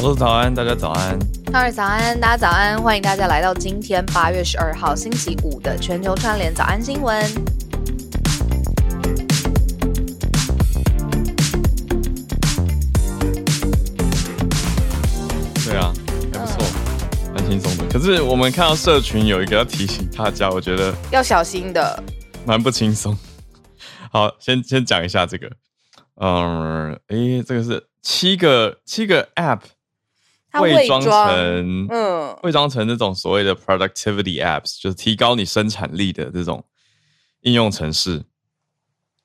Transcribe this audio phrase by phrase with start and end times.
[0.00, 1.18] 我是早安，大家早安。
[1.52, 7.57] 哈喽，早安，大家早安，欢迎大家来到今天八月十二号星期五的全球串联早安新闻。
[18.14, 22.02] 是我们看到社群有一个要提醒大家，我觉得要小心的，
[22.46, 23.14] 蛮不轻松。
[24.10, 25.50] 好，先先讲一下这个，
[26.14, 29.60] 嗯，诶，这个是七个七个 App。
[30.58, 36.64] 伪装成嗯，伪装成这种所谓的 productivity apps，就是提高你生产力的这种
[37.42, 38.24] 应用程式。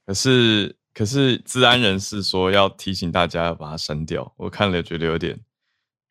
[0.05, 4.33] 可是，可是，治安人士说要提醒大家要把它删掉。
[4.35, 5.39] 我看了觉得有点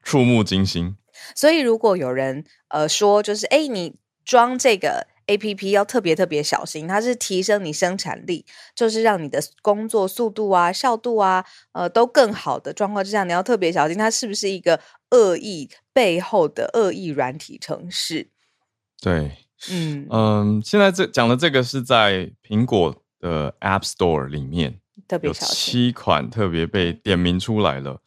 [0.02, 0.97] 触目惊心。
[1.35, 3.95] 所以，如果有人呃说，就是哎，你
[4.25, 5.07] 装这个。
[5.27, 14.80] A P P 要特别特别小心，它是提升你生产力，就是让你的工作速度啊、效度啊，呃，都更好的状况之下，你要特别小心，它是不是一个
[15.11, 18.30] 恶意背后的恶意软体程式？
[19.01, 28.02] 对，嗯嗯，现在这讲的这个是在苹果的 App Store 里面，特别小心，有七款特别被点名出来了。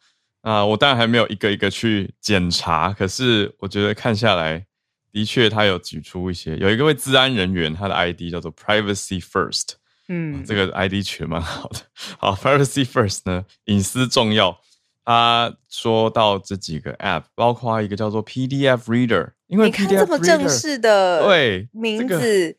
[0.46, 4.64] 啊，我当然还没有一个一个去检查，可是我觉得看下来。
[5.10, 9.70] 的确，他有举出一些，有一个位治安人员，他的 ID 叫做 Privacy First，
[10.08, 11.78] 嗯，这个 ID 取得蛮好的。
[12.18, 14.60] 好，Privacy First 呢，隐私重要。
[15.04, 22.56] 他说到这几个 App，包括一个叫做 PDF Reader，因为你看这么正式的对名字，对，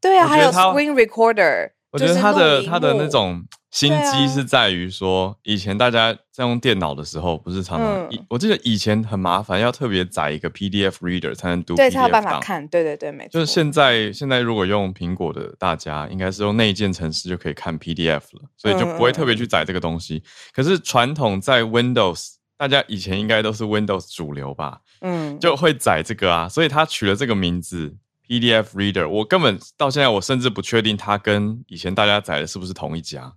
[0.00, 3.44] 对啊，还有 Screen Recorder，我觉得他的他的那种。
[3.74, 12.66] 心机是在于说，以前大家在用电脑的时候，不是常常，嗯、我记得以前很麻烦，要特别载一个 PDF reader 才能读对，才有办法看。
[12.68, 13.30] 对对对，没错。
[13.30, 20.18] 就是现在，现在如果用苹果的大家，应该是用内建程式就可以看 PDF 了，所以就不会特别去载这个东西。
[20.18, 20.22] 嗯、
[20.54, 24.82] 可是传统在 Windows，大家以前应该都是 Windows 主流吧？
[25.00, 27.96] 嗯，就会载这个啊，所以他取了这个名字
[28.28, 29.08] PDF reader。
[29.08, 33.32] 我根本到现在，我甚至不确定它跟以前大家载的是不是同一家。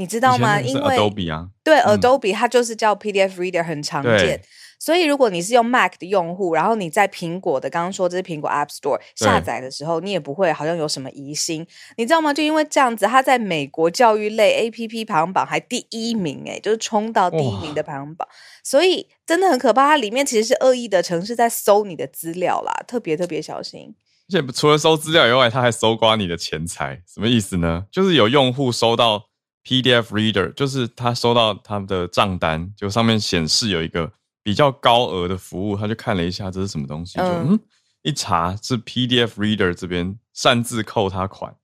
[0.00, 0.58] 你知道吗？
[0.58, 4.40] 因为 Adobe 啊，对、嗯、Adobe 它就是叫 PDF Reader，很常见。
[4.82, 11.66] 所以如果你是用 Mac 的用户，然后你在苹果的刚刚说这是苹果 App Store 下载的时候，你也不会好像有什么疑心，
[11.98, 12.32] 你知道吗？
[12.32, 18.26] 就因为这样子，它在美国教育类 APP 排行榜还第一名，哎，就是冲到第一名的排行榜。
[18.64, 23.94] 所以真的很可怕，它里面其实是恶意的城市在搜你的资料啦，特别特别小心。
[24.32, 27.84] 而且除了搜资料以外，它还搜刮你的钱财，什么意思呢？
[27.92, 29.29] 就是有用户收到。
[29.64, 34.10] PDF Reader 就是他收到他们的账单，就上面显示有一个
[34.42, 37.60] 比较高额的服务，他就看了一下这是什么东西，就嗯，嗯，
[38.02, 41.54] 一查是 PDF Reader 这边擅自扣他款，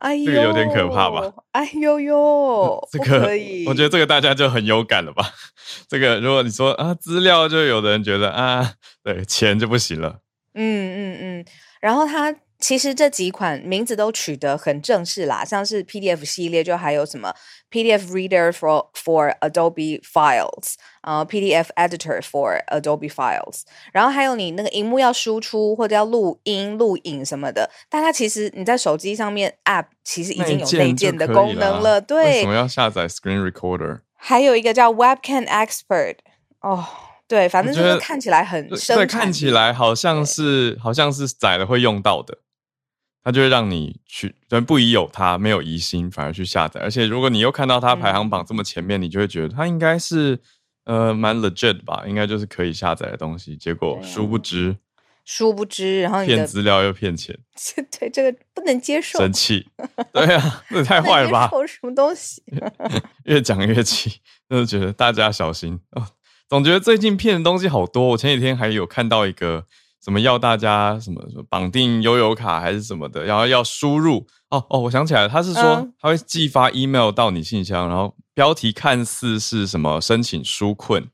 [0.00, 1.32] 哎呦，这个有点可怕吧？
[1.52, 3.22] 哎呦呦， 这个
[3.66, 5.24] 我觉得这个大家就很有感了吧？
[5.88, 10.20] 这个如果你说啊资料，就有的人觉得啊，对，钱就不行了。
[10.52, 11.44] 嗯嗯嗯，
[11.80, 12.34] 然后他。
[12.64, 17.34] 其实这几款名字都取得很正式啦，像是 PDF 系列，就还有什么
[17.70, 32.24] PDF Reader for for Adobe Files，呃，PDF Editor for Adobe Files，然后还有你那个荧幕要输出或者要录音、录影什么的，但它其实你在手机上面 App 其实已经有内建的功能了，对。
[32.24, 34.00] 为什么要下载 Screen Recorder？
[34.16, 36.16] 还有一个叫 Webcam Expert，
[36.62, 36.82] 哦，
[37.28, 42.38] 对，反正就是看起来很生对，看起来好像是好像是载了会用到的。
[43.24, 44.34] 它就会让你去，
[44.66, 46.78] 不疑有他，没有疑心，反而去下载。
[46.82, 50.38] 而且如果你又看到它排行榜这么前面，嗯、你就会觉得它应该是
[50.84, 53.56] 呃蛮 legit 吧，应该就是可以下载的东西。
[53.56, 54.76] 结果殊不知，啊、
[55.24, 57.34] 殊不知，然后你骗资料又骗钱，
[57.98, 59.66] 对这个不能接受，生气。
[60.12, 61.48] 对啊，这太坏了吧？
[61.66, 62.42] 什么东西？
[63.24, 64.20] 越讲越气，
[64.50, 66.06] 就是觉得大家小心哦。
[66.46, 68.08] 总觉得最近骗的东西好多。
[68.08, 69.64] 我前几天还有看到一个。
[70.04, 81.08] 什么要大家什么什么绑定悠游卡还是什么的，然后要输入哦哦，我想起来了，他是说他会寄发 email 到你信箱，然后标题看似是什么申请纾困，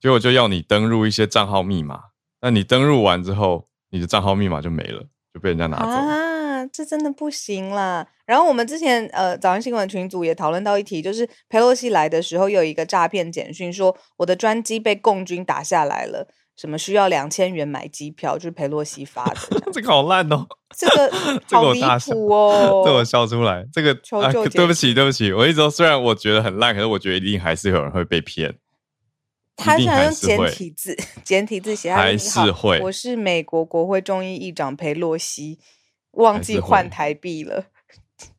[0.00, 2.00] 结果就要你登入一些账号密码，
[2.40, 8.04] 那你登入完之后，你的账号密码就没了，就被人家拿走啊，这真的不行啦。
[8.26, 16.28] 然后我们之前呃早安新闻群组也讨论到一题，就是佩洛西来的时候有一个诈骗简讯，说我的专机被共军打下来了。
[16.58, 18.36] 什么需要两千元买机票？
[18.36, 19.40] 就是裴洛西发的，
[19.72, 20.44] 这个好烂哦！
[20.76, 21.12] 这个
[21.52, 22.82] 好离谱哦！
[22.84, 23.64] 这我笑出来。
[23.72, 28.56] 这个求救、啊、对不起，对不起，我一直说，虽然我觉得很烂，可是我觉得一定还是有人会被骗。
[29.56, 32.80] 他想用简体字，简体字写，还是会。
[32.80, 35.60] 我是美国国会众议议长裴洛西，
[36.12, 37.66] 忘记换台币了。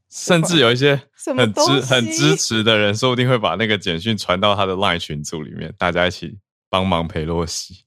[0.10, 1.00] 甚至有一些
[1.38, 6.38] 很支很支持的人，说不定会把那个简讯传到他的 LINE 群组里面，大家一起
[6.70, 7.86] 帮忙裴洛西。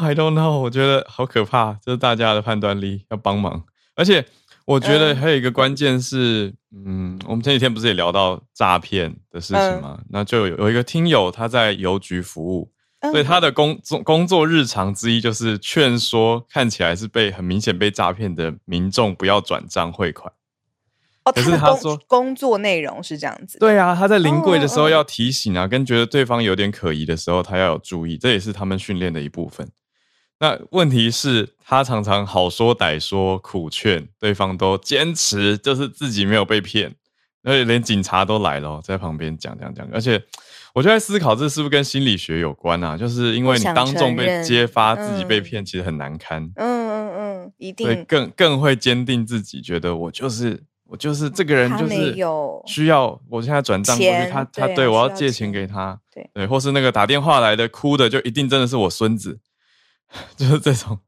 [0.00, 3.64] I don't know，我觉得好可怕，这是大家的判断力要帮忙。
[3.94, 4.24] 而且
[4.64, 9.96] 我觉得还有一个关键是，嗯，嗯，我们前几天不是也聊到诈骗的事情吗？
[9.98, 12.70] 嗯、那就有有一个听友他在邮局服务。
[13.12, 20.32] 所以他的工作工作日常之一就是劝说看起来是被很明显被诈骗的民众不要转账汇款。
[21.24, 23.58] 哦，可是他说工作内容是这样子。
[23.58, 29.68] 对啊，他在临柜的时候要提醒啊，跟觉得对方有点可疑的时候，他要有注意，这也是他们训练的一部分。
[30.40, 36.94] 那问题是，他常常好说歹说苦劝对方，都坚持就是自己没有被骗，
[37.42, 40.22] 而且连警察都来了，在旁边讲讲讲，而且。
[40.74, 42.96] 我就在思考，这是不是跟心理学有关啊？
[42.96, 46.42] 就是因为你当众被揭发自己被骗，其实很难堪。
[46.56, 47.12] 嗯嗯
[47.44, 47.86] 嗯，一定。
[47.86, 52.14] 所以更更会坚定自己，觉得我就是我就是这个人，就是
[52.66, 59.38] 需要我现在转账过去，他他对我要借钱给他，对对，或是那个打电话来的哭的，就一定真的是我孙子，
[60.36, 60.98] 就是这种。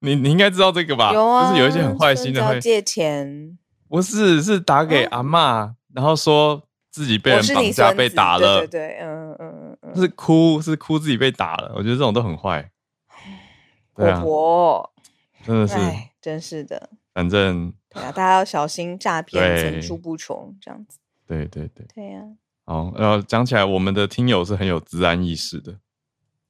[0.00, 1.12] 你你应该知道这个吧？
[1.12, 3.58] 有啊，就是有一些很坏心的会借钱，
[3.88, 6.62] 不是是打给阿嬷，然后说。
[6.92, 12.70] 自己被人绑架被打了，对对对，嗯嗯嗯，是哭是哭自己被打了，我觉得这种都很坏。
[13.94, 14.92] 婆婆，
[15.42, 15.74] 真的是，
[16.20, 16.90] 真是的。
[17.14, 20.98] 反正对啊，大家要小心诈骗层出不穷，这样子。
[21.26, 22.22] 对对对，对呀。
[22.64, 25.76] 好，然后讲起来，我们的听友是很有治安意识的。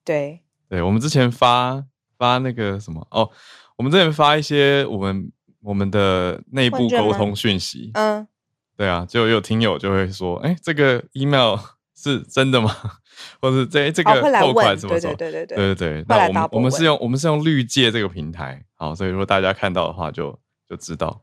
[0.05, 1.85] 对，对我们之前发
[2.19, 3.31] 发那个什么哦，
[3.77, 8.27] 我们之前发一些我们我们的内部沟通讯息，嗯。
[8.75, 11.57] 对啊，就有听友就会说，哎，这个 email
[11.95, 12.75] 是真的吗？
[13.41, 15.15] 或者这这个扣款什么什么？
[15.15, 16.05] 对对对对对对。
[16.09, 20.37] 那我们我们是用我们是用绿界这个平台，好，所以如果大家看到的话就
[20.69, 21.23] 就知道。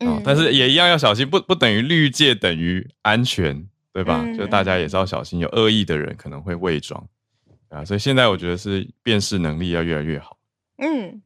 [0.00, 0.22] 嗯。
[0.24, 4.24] 但是也一样要小心，不不等于绿界等于安全，对吧？
[4.36, 7.06] 就大家也是要小心，有恶意的人可能会伪装。
[7.68, 10.38] 啊，所以现在我觉得是辨识能力要越来越好。
[10.78, 11.22] 嗯，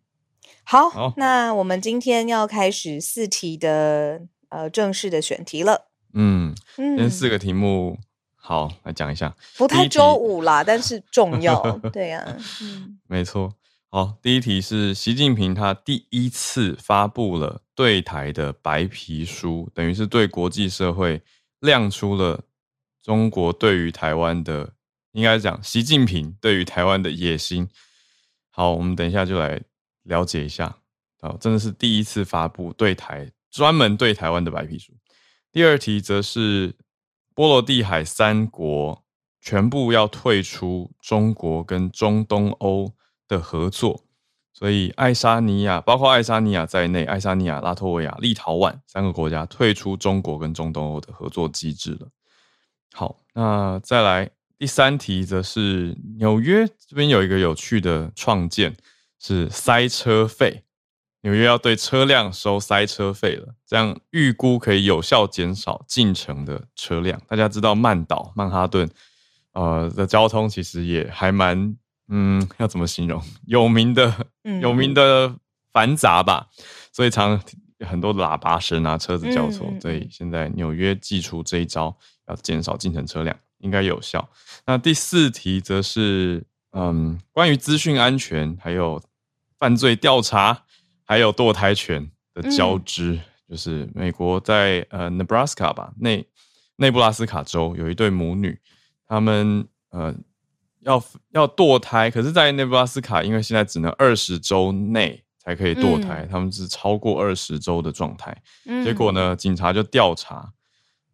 [0.64, 4.22] 好，好，那我们今天要开始四题的。
[4.48, 5.88] 呃，正式的选题了。
[6.14, 7.98] 嗯，今天四个题目，
[8.36, 9.34] 好，来讲一下。
[9.58, 11.60] 不太周五啦，但是重要。
[11.92, 13.52] 对呀、啊，嗯，没错。
[13.90, 21.22] 好，第一题是习近平他第一次发布了对台的白皮书，等于是对国际社会
[21.60, 22.42] 亮出了
[23.02, 24.72] 中国对于台湾的，
[25.12, 27.68] 应该讲习近平对于台湾的野心。
[28.50, 29.62] 好，我们等一下就来
[30.02, 30.74] 了解一下。
[31.20, 33.30] 好，真的是第一次发布对台。
[33.50, 34.92] 专门对台湾的白皮书。
[35.52, 36.74] 第二题则是
[37.34, 39.02] 波罗的海三国
[39.40, 42.92] 全部要退出中国跟中东欧
[43.26, 44.05] 的合作，
[44.58, 52.08] 所以爱沙尼亚，包括爱沙尼亚在内，爱沙尼亚、拉脱维亚、立陶宛三个国家退出中国跟中东欧的合作机制了。
[52.94, 58.74] 好，那再来第三题，则是纽约这边有一个有趣的创建，
[59.18, 60.62] 是塞车费。
[61.20, 67.20] 纽约要对车辆收塞车费了，这样预估可以有效减少进城的车辆。
[67.26, 68.88] 大家知道曼岛曼哈顿，
[69.52, 71.76] 呃的交通其实也还蛮，
[72.08, 73.22] 嗯，要怎么形容？
[73.46, 74.26] 有名的，
[74.60, 75.36] 有名的
[75.72, 76.48] 繁杂吧。
[76.92, 77.40] 所以常
[77.80, 79.72] 很多喇叭声啊，车子交错。
[79.80, 81.96] 所以现在纽约祭出这一招，
[82.28, 84.28] 要减少进城车辆，应该有效。
[84.66, 89.02] 那第四题则是，嗯，关于资讯安全还有
[89.58, 90.62] 犯罪调查。
[91.08, 93.20] 还有堕胎权的交织，嗯、
[93.50, 96.26] 就是美国在呃，Nebraska 吧，内
[96.78, 98.58] 内布拉斯卡州有一对母女，
[99.06, 100.12] 他们呃
[100.86, 110.52] 要要堕胎，可是，在内布拉斯卡，因为现在只能二十周内才可以堕胎，嗯、他们是超过二十周的状态，嗯、结果呢，警察就调查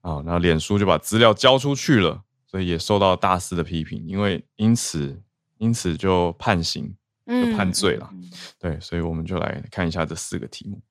[0.03, 5.21] 啊，然后脸书就把资料交出去了，所以也受到大肆的批评，因为因此
[5.59, 6.95] 因此就判刑。
[7.25, 10.83] 就判罪了，嗯、对，所以我们就来看一下这四个题目。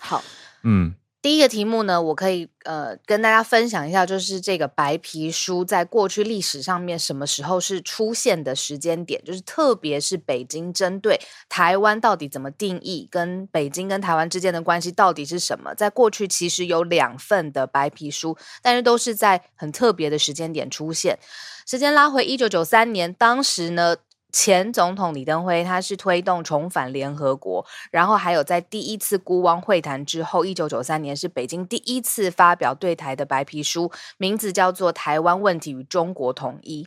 [0.00, 0.24] 好，
[0.62, 0.92] 嗯，
[1.22, 21.16] 第一个题目呢，我可以呃跟大家分享一下，就是这个白皮书在过去历史上面什么时候是出现的时间点，就是特别是北京针对台湾到底怎么定义，跟北京跟台湾之间的关系到底是什么，在过去其实有两份的白皮书，但是都是在很特别的时间点出现。
[21.64, 23.96] 时间拉回一九九三年，当时呢。
[24.32, 36.82] 前总统李登辉他是推动重返联合国，然后还有在第一次孤汪会谈之后，一九九三年是北京第一次发表对台的白皮书，名字叫做《台湾问题与中国统一》。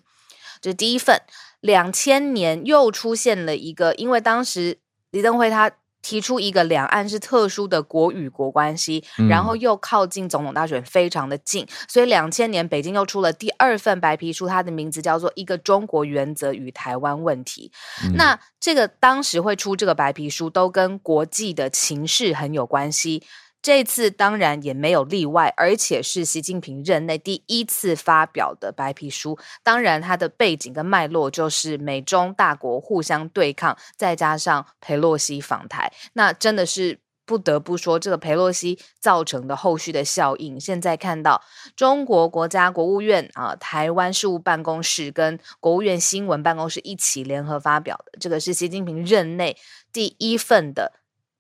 [0.60, 1.22] 这第一份。
[1.62, 4.78] 两千年又出现了一个，因为当时
[5.10, 5.72] 李登辉他。
[6.06, 17.72] 提出一个两岸是特殊的国与国关系，然后又靠近总统大选非常的近，所以两千年北京又出了第二份白皮书，它的名字叫做《一个中国原则与台湾问题》。
[18.14, 23.24] 那这个当时会出这个白皮书，都跟国际的情势很有关系。
[23.66, 29.40] 这次当然也没有例外，而且是习近平任内第一次发表的白皮书。
[29.64, 40.60] 当然，它的背景跟脉络就是美中大国互相对抗，再加上佩洛西访台，那真的是不得不说，这个佩洛西造成的后续的效应。
[40.60, 41.42] 现在看到
[41.76, 49.58] 中国国家国务院啊，台湾事务办公室跟国务院新闻办公室一起联合发表的，这个是习近平任内
[49.92, 50.94] 第一份的。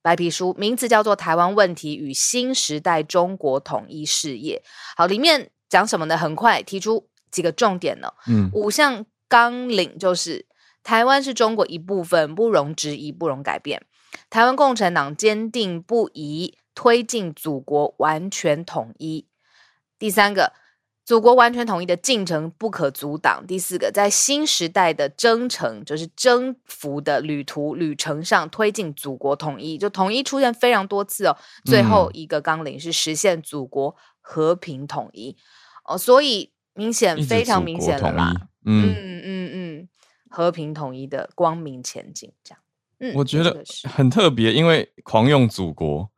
[0.05, 4.61] 白皮书名字叫做《台湾问题与新时代中国统一事业》。
[4.95, 6.15] 好，里面讲什么呢？
[6.15, 8.13] 很快提出几个重点呢。
[8.27, 10.45] 嗯，五项纲领就是：
[10.83, 13.83] 台湾是中国一部分，不容置疑，不容改变。
[14.29, 19.25] 台湾共产党坚定不移推进祖国完全统一。
[19.97, 20.53] 第三个。
[21.05, 23.45] 祖国完全统一的进程不可阻挡。
[23.45, 31.37] 第四个，在新时代的征程，就是征服的旅途旅程上推进祖国统一，就统一出现非常多次哦。
[31.63, 38.33] 最后一个纲领是实现祖国和平统一、嗯、哦，所以明显非常明显了啦。
[38.65, 39.89] 嗯嗯嗯嗯，
[40.27, 42.59] 和平统一的光明前景，这样。
[42.97, 46.09] 嗯，我觉得很特别，因为狂用祖国，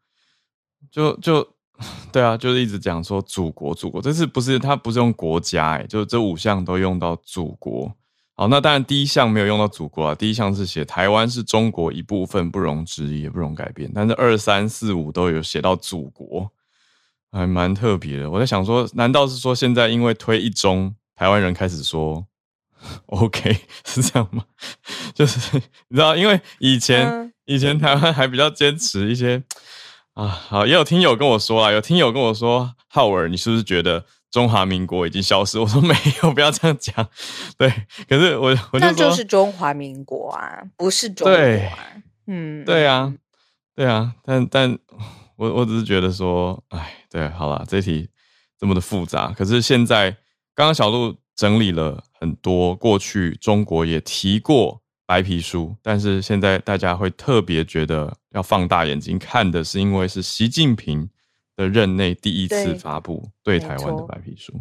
[0.89, 1.56] 就就。
[2.11, 7.93] 对啊，就是一直讲说祖国，祖国，这次不是他不是用国家，哎，就这五项都用到祖国。
[8.33, 13.91] 好，那当然第一项没有用到祖国啊，第一项是写台湾是中国一部分，不容置疑，也不容改变。
[13.93, 16.51] 但是二三四五都有写到祖国，
[17.31, 18.29] 还蛮特别的。
[18.29, 22.25] 我在想说，难道是说现在因为推一中，台湾人开始说
[23.07, 23.55] OK
[23.85, 24.45] 是这样吗？
[25.13, 25.57] 就是
[25.89, 29.43] 你知道，因为以前、嗯、以前台湾还比较坚持一些。
[30.17, 35.59] 啊，好，也有听友跟我说啊，有听友跟我说，浩尔，你是不是觉得中华民国已经消失？
[35.61, 35.93] 我说没
[36.23, 37.07] 有，不要这样讲。
[37.55, 37.71] 对，
[38.09, 41.37] 可是我我就说，那就是中华民国啊，不是中国啊。
[41.37, 41.69] 对
[42.25, 43.13] 嗯，对啊，
[43.75, 44.75] 对啊，但但
[45.35, 48.09] 我我只是觉得说，哎，对，好了，这题
[48.59, 49.31] 这么的复杂。
[49.37, 50.09] 可是现在，
[50.55, 54.81] 刚刚小鹿整理了很多过去中国也提过。
[55.07, 61.09] 白皮书，但是现在大家会特别觉得要放大眼睛看的是，因为是习近平
[61.55, 64.53] 的任内第一次发布对台湾的白皮书。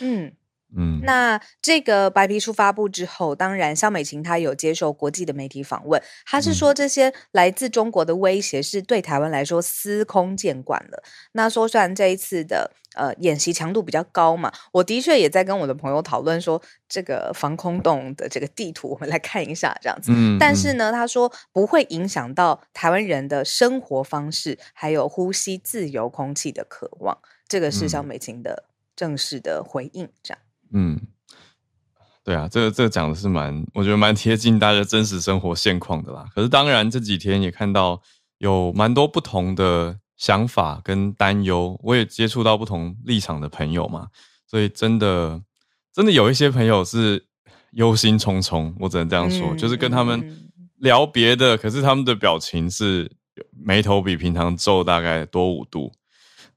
[0.00, 0.30] 嗯
[0.76, 11.02] 嗯，那这个白皮书发布之后，当然萧美琴她有接受国际的媒体访问，她是说这些来自中国的威胁是对台湾来说司空见惯了。
[11.32, 12.72] 那说虽然这一次的。
[12.96, 20.12] 呃，演习强度比较高嘛，我的确也在跟我的朋友讨论说，这个防空洞的这个地图，我们来看一下这样子。
[20.14, 27.18] 嗯，但是呢，他说不会影响到台湾人的生活方式，还有呼吸自由空气的渴望。
[27.48, 30.38] 这个是萧美琴的正式的回应，这样。
[30.74, 31.00] 嗯，
[32.22, 36.26] 对啊，这个这个讲的是蛮，我觉得蛮贴近大家真实生活现况的啦。
[36.34, 38.02] 可是当然这几天也看到
[38.36, 39.98] 有蛮多不同的。
[40.16, 44.06] 想法跟担忧，我也接触到不同立场的朋友嘛，
[44.46, 45.42] 所以真的
[45.92, 47.26] 真的有一些朋友是
[47.72, 53.10] 忧心忡忡，我只能这样说，嗯、就是跟他们聊别的，可是他们的表情是
[53.50, 55.92] 眉头比平常皱大概多五度，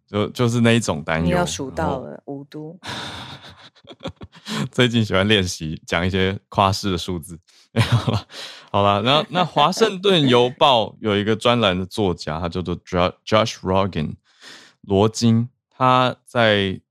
[0.09, 1.25] 就就是那一种担忧。
[1.25, 2.79] 你要数到了五度。
[4.71, 7.39] 最近喜欢练习讲一些夸式的数字。
[7.79, 8.27] 好了，
[8.71, 14.15] 好了，那那华盛顿邮报有一个专栏的作家，他叫做 Josh Rogan
[14.81, 16.81] 罗金，他在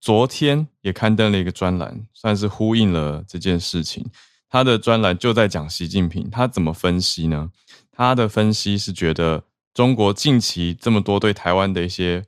[0.00, 4.10] 昨天也刊登了一个专栏，算是呼应了这件事情。
[4.48, 7.50] 他的专栏就在讲习近平，他怎么分析呢？
[7.92, 12.24] 他的分析是觉得中国近期这么多对台湾的一些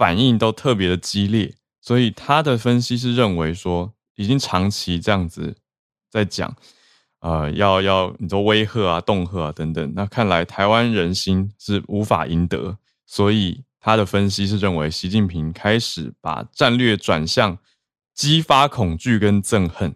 [0.00, 5.58] 反应都特别的激烈，所以他的分析是认为说，已经长期这样子
[6.10, 6.56] 在讲。
[7.18, 17.58] 呃，要要你说威吓啊、恫吓啊等等，那看来台湾人心是无法赢得，所以他的分析是认为习近平开始把战略转向
[18.14, 19.94] 激发恐惧跟憎恨。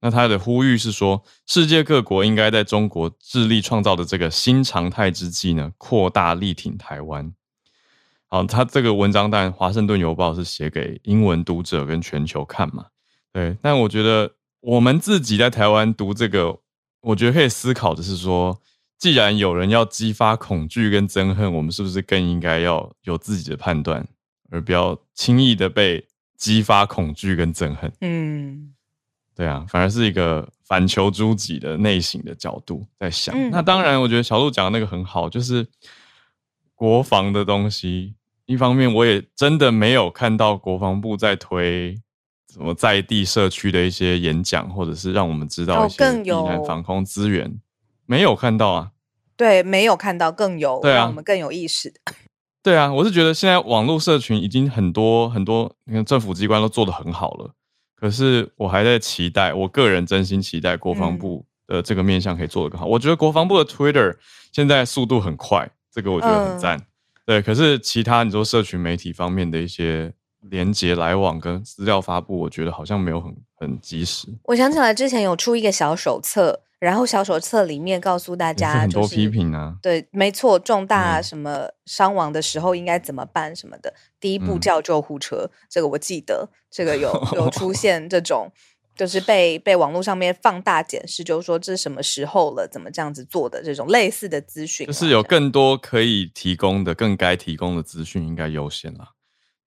[0.00, 7.34] 那他的呼吁是说，世界各国应该在中国致力创造的这个新常态之际呢，扩大力挺台湾。
[8.28, 12.86] 好，他这个文章当然《华盛顿邮报》是写给英文读者跟全球看嘛，
[13.32, 14.32] 对，但我觉得。
[14.62, 16.58] 我们自己在台湾读这个，
[17.00, 18.58] 我觉得可以思考的是说，
[18.98, 24.04] 既然有人要激发恐惧跟憎恨，我们是不是更应该要有自己的判断，
[24.50, 26.04] 而不要轻易的被
[26.36, 27.92] 激发恐惧跟憎恨？
[28.00, 28.74] 嗯，
[29.36, 33.36] 对啊，反而是一个反求诸己的内省的角度在想。
[33.38, 35.64] 嗯、那当然，我觉得小鹿讲的那个很好，就是
[36.76, 38.14] 国防的东西。
[38.44, 42.00] 一方面，我也真的没有看到国防部在推
[42.52, 47.58] 什么在地社区的一些演讲，或者是让我们知道一些避难防空资源，哦、
[48.06, 48.92] 没有看到啊。
[49.36, 52.00] 对，没有看到，更有对啊，让我们更有意识的。
[52.62, 57.52] 对啊，我是觉得现在网络社群已经很多很多，你看政府机关都做得很好了，
[57.96, 62.86] 可是我还在期待，我个人真心期待国防部的这个面向可以做得更好。
[62.86, 64.16] 嗯、我觉得国防部的 Twitter
[64.52, 66.78] 现在速度很快，这个我觉得很赞。
[66.78, 66.86] 嗯、
[67.24, 70.12] 对，可是其他你说社群媒体方面的一些
[70.42, 74.28] 连接来往跟资料发布，我觉得好像没有很很及时。
[74.44, 76.60] 我想起来之前有出一个小手册。
[76.78, 83.88] 然后小手册里面告诉大家，就是，很多批评啊，对，没错，重大什么伤亡的时候应该怎么办什么的。
[83.88, 88.52] 嗯、第一步叫救护车，这个我记得，这个有有 出现这种，
[88.96, 99.10] 就是被被网络上面放大检视，就是说这是什么时候了，怎么这样子做的这种类似的资讯，就是有更多可以提供的、更该提供的资讯应该优先啦。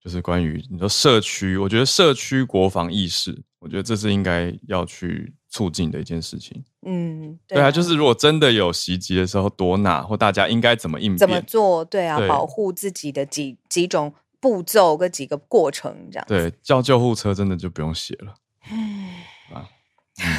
[0.01, 6.63] 就是关于你说社区，我觉得社区国防意识，我觉得这是应该要去促进的一件事情。
[6.85, 11.83] 嗯，对啊，对啊，就是如果真的有袭击的时候躲哪，或大家应该怎么应变，怎么做？
[11.83, 16.25] 对啊，对保护自己的几几种步骤跟几个过程这样。
[16.25, 18.35] 对，叫救护车真的就不用写了。
[18.71, 19.08] 嗯
[19.53, 19.69] 啊，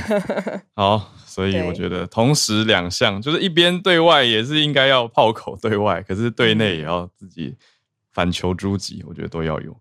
[0.09, 7.57] 嗯， 好，所以我觉得同时两项，就是一边对外也是应该要炮口对外，可是对内也要自己
[8.13, 9.77] 反求诸己，我觉得都要有。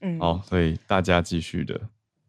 [0.00, 1.80] 嗯，好，所以大家继续的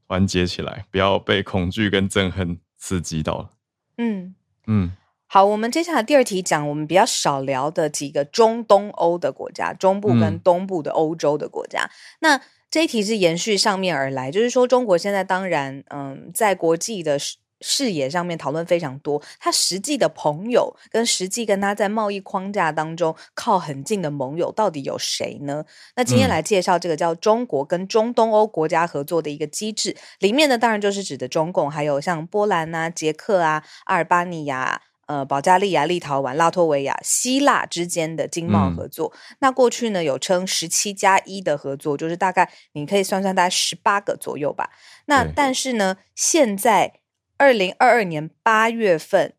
[0.07, 3.49] 团结起来，不要被恐惧跟憎恨刺激到了。
[3.97, 4.35] 嗯
[4.67, 4.91] 嗯，
[5.27, 11.83] 好，我们接下来第二题讲我们比较少聊的几个中东欧的国家，中部跟东部的欧洲的国家。
[11.83, 12.41] 嗯、那
[12.77, 25.65] 这一题是延续上面而来，就是说中国现在当然，嗯，在国际的视视野上面讨论非常多，他实际的朋友跟实际跟他在贸易框架当中靠很近的盟友到底有谁呢？
[25.95, 39.11] 那今天来介绍这个叫中国跟中东欧国家合作的一个机制，里面呢当然就是指的中共，还有像波兰啊、捷克啊、阿尔巴尼亚、呃、保加利亚、立陶宛、拉脱维亚、希腊之间的经贸合作。
[39.15, 44.69] 嗯、那过去呢有称十七加一的合作，就是大概你可以算算大概十八个左右吧。
[45.07, 47.01] 那但是呢，现在。
[47.39, 49.35] 二零二二年八月份，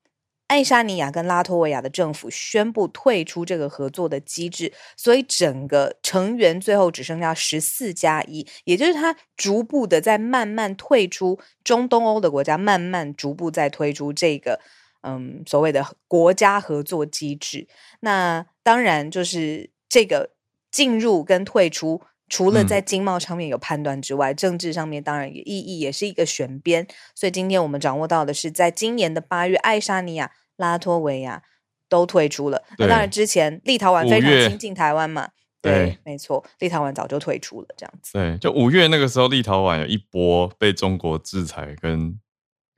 [0.46, 14.60] 爱沙尼亚跟拉脱维亚的政府宣布退出这个合作的机制，所以整个成员最后只剩下十四加一，也就是它逐步的在慢慢退出中东欧的国家，慢慢逐步在推出这个
[15.02, 17.68] 嗯所谓的国家合作机制。
[18.00, 20.30] 那当然就是这个
[20.70, 22.02] 进入跟退出。
[22.30, 26.86] 除了在经贸上面有判断之外，嗯、政治上面当然也意义也是一个选边。
[27.14, 31.42] 所以今天我们掌握到的是，在今年的八月，爱沙尼亚、拉脱维亚
[31.88, 32.62] 都退出了。
[32.76, 35.30] 对那当然之前立陶宛非常亲近台湾嘛，
[35.62, 38.12] 对，对没错，立陶宛早就退出了，这样子。
[38.12, 42.20] 对，就五月那个时候，立陶宛有一波被中国制裁跟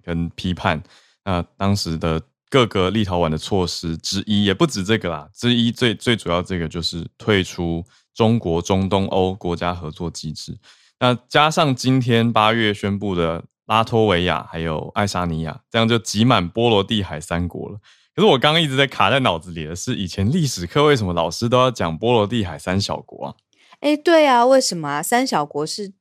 [0.04, 0.80] 跟批判。
[1.24, 7.85] 那当时的各个立陶宛的措施之一，也不止这个啦，之一最最主要这个就是退出。
[8.12, 10.59] 中国中东欧国家合作机制，
[10.98, 17.78] 那加上今天八月宣布的拉脱维亚还有爱沙尼亚，这样就挤满波罗的海三国了。
[18.14, 23.35] 可是我刚刚一直在卡在脑子里的是，以前历史课为什么老师都要讲波罗的海三小国啊？
[23.78, 25.02] 哎，对啊，为什么啊？
[25.02, 25.92] 三小国是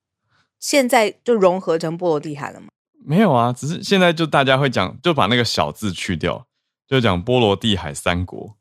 [0.59, 2.67] 现在就融合成波罗的海了吗？
[3.09, 6.45] 没有啊，只是现在就大家会讲，就把那个小字去掉，
[6.87, 8.55] 就讲波罗的海三国。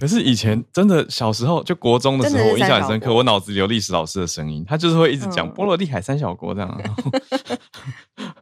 [0.00, 3.14] 可是以前真的小时候就国中的时候，我印象很深刻。
[3.14, 6.80] 我脑子里有历史老师的声音，他就是会一直讲波罗的海三小国这样。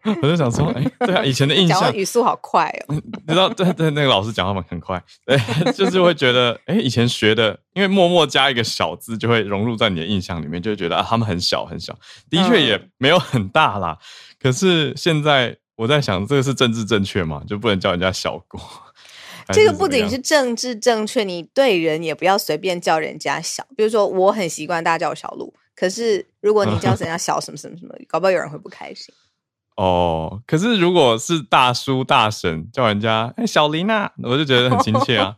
[0.23, 2.95] 我就想说，哎，对啊，以前的印象语速好快哦。
[2.95, 5.39] 你知道，对对，那个老师讲话嘛很快，对，
[5.73, 11.95] 就是会觉得，哎，以前学的，因为默默加一个小字，就会融入在你的印象里面，就会觉得啊，他们很小很小，
[12.31, 13.99] 的确也没有很大啦。
[14.41, 17.43] 可是现在我在想，这个是政治正确嘛？
[17.47, 18.61] 就不能叫人家小国。
[19.51, 23.67] 这个不仅是政治正确，你对人也不要随便叫人家小。
[23.77, 29.15] 比如说，我很习惯大家叫我小鹿，可是如果你叫人家小什么什么什么，搞不好有人会不开心。
[29.77, 35.33] 哦，可是如果是大叔大婶叫人家哎小林啊，我就觉得很亲切啊。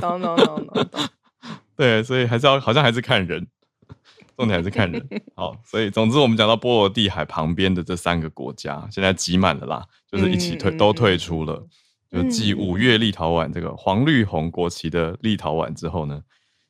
[0.00, 1.00] 懂懂懂懂懂。
[1.76, 3.46] 对，所以还是要好像还是看人，
[4.38, 5.04] 重点还是看人。
[5.34, 11.66] 好，所以总之我们讲到波罗的海旁边的这三个国家，现在挤满了啦，就是一起退、嗯、都退出了。
[12.10, 16.22] 就继五月立陶宛这个黄绿红国旗的立陶宛之后呢，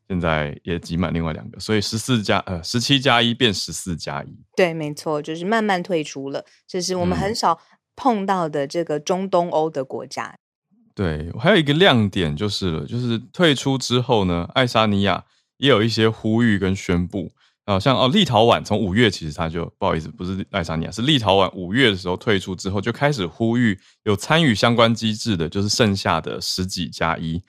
[0.09, 4.37] 现在也挤满另外两个，所以十四加呃十七加一变十四加一。
[4.57, 7.61] 对，没错，就是慢慢退出了，这是我们很少
[7.95, 10.37] 碰到的这个中东欧的国家。
[10.73, 15.25] 嗯、对，还有一个亮点就是了，就是退出之后呢，爱沙尼亚
[15.59, 17.31] 也有一些呼吁跟宣布。
[17.69, 27.43] 啊，像哦，立陶宛从五月其实他就不好意思，不是爱沙尼亚，是立陶宛五月的时候退出之后，就开始呼吁有参与相关机制的，就是剩下的十几加一，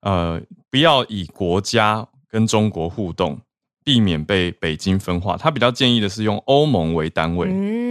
[0.00, 3.38] 呃，不要以国家跟中国互动，
[3.84, 5.36] 避免被北京分化。
[5.36, 7.46] 他比较建议的是用欧盟为单位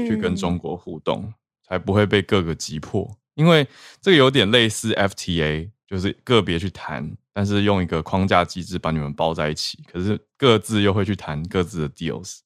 [0.08, 1.34] 去跟中国互动，嗯、
[1.67, 3.08] 才不会被各个击破。
[3.36, 3.67] 因为
[4.02, 7.15] 这个有点类似 FTA，就是个别去谈。
[7.34, 12.39] 但是用一个框架机制把你们包在一起，可是各自又会去谈各自的 deals，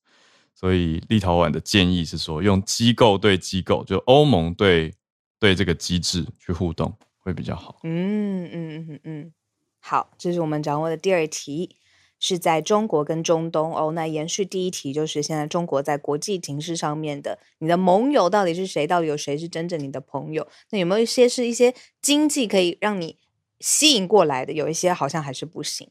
[0.54, 4.94] 所以立陶宛的建议是说，用机构对机构，就欧盟对
[5.40, 7.80] 对这个机制去互动会比较好。
[7.84, 9.34] 嗯嗯嗯嗯，
[9.80, 11.76] 好，这是我们掌握的第二题，
[12.20, 13.92] 是在中国跟中东欧。
[13.94, 18.86] 那延续第一题，就是现在中国在国际形势上面的，你的盟友到底是谁？
[18.86, 20.48] 到底有谁是真正你的朋友？
[20.70, 23.18] 那有没有一些是一些经济可以让你？
[23.66, 25.90] 吸引过来的有一些好像还是不行，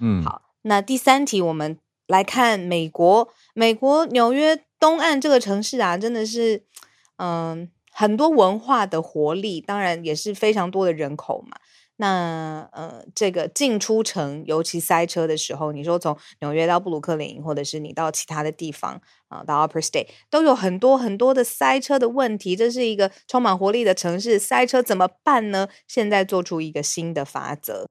[0.00, 6.64] 嗯，好，那第三题我们来看美国，美国纽约东岸这个城市啊，真的是，
[7.18, 11.58] 嗯，很多文化的活力，当然也是非常多的人口嘛。
[12.00, 22.56] 那呃，这个进出城尤其塞车的时候，你说从纽约到布鲁克林，或者是你到其他的地方啊、到 Upper State，都有很多很多的塞车的问题。
[22.56, 25.68] 这是一个充满活力的城市，塞车怎么办呢？
[25.86, 27.86] 现在做出一个新的法则。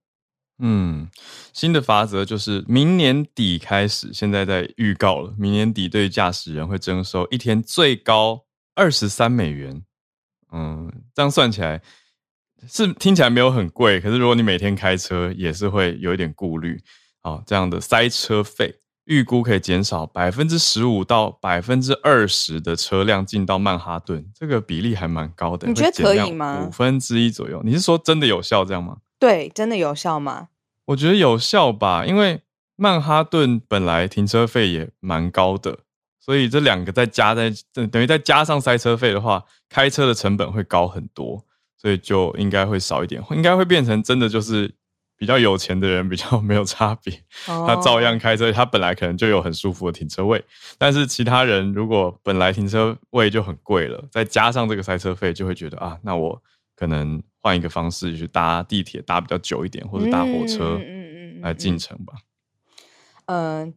[0.57, 1.07] 嗯，
[1.53, 9.83] 新的法则就是明年底开始，现在在预告了，明年底对驾驶人会征收一天最高二十三美元。
[10.51, 11.83] 嗯，这样算起来。
[12.67, 16.81] 是听起来没有很贵，可是如果你每天开车，也是会有一点顾虑。
[17.21, 25.67] 哦，这样的塞车费预估可以减少百分之十五到百分之二十的车辆进到曼哈顿，这个比例还蛮高的。
[25.67, 26.65] 你觉得可以吗？
[26.65, 27.61] 五分之一左右。
[27.65, 28.97] 你是说真的有效这样吗？
[29.19, 30.47] 对，真的有效吗？
[30.85, 32.41] 我觉得有效吧，因为
[32.77, 35.79] 曼哈顿本来停车费也蛮高的，
[36.19, 37.51] 所以这两个再加在
[37.91, 41.45] 等于再加上塞车费的话，开车的成本会高很多。
[41.81, 44.69] 所以就应该会少一点，应该会变成真的就是
[45.17, 50.43] 比较有钱的人比较 没有差别，他照样开车，他本来可能就有很舒服的停车位，
[50.77, 56.41] 但是其他人如果本来停车位就很贵了，再加上这个塞车费，就会觉得啊，那我
[56.75, 60.79] 可能换一个方式去搭地铁，搭比较久一点，或者搭火车
[61.41, 62.13] 来进城吧。
[63.27, 63.73] 嗯。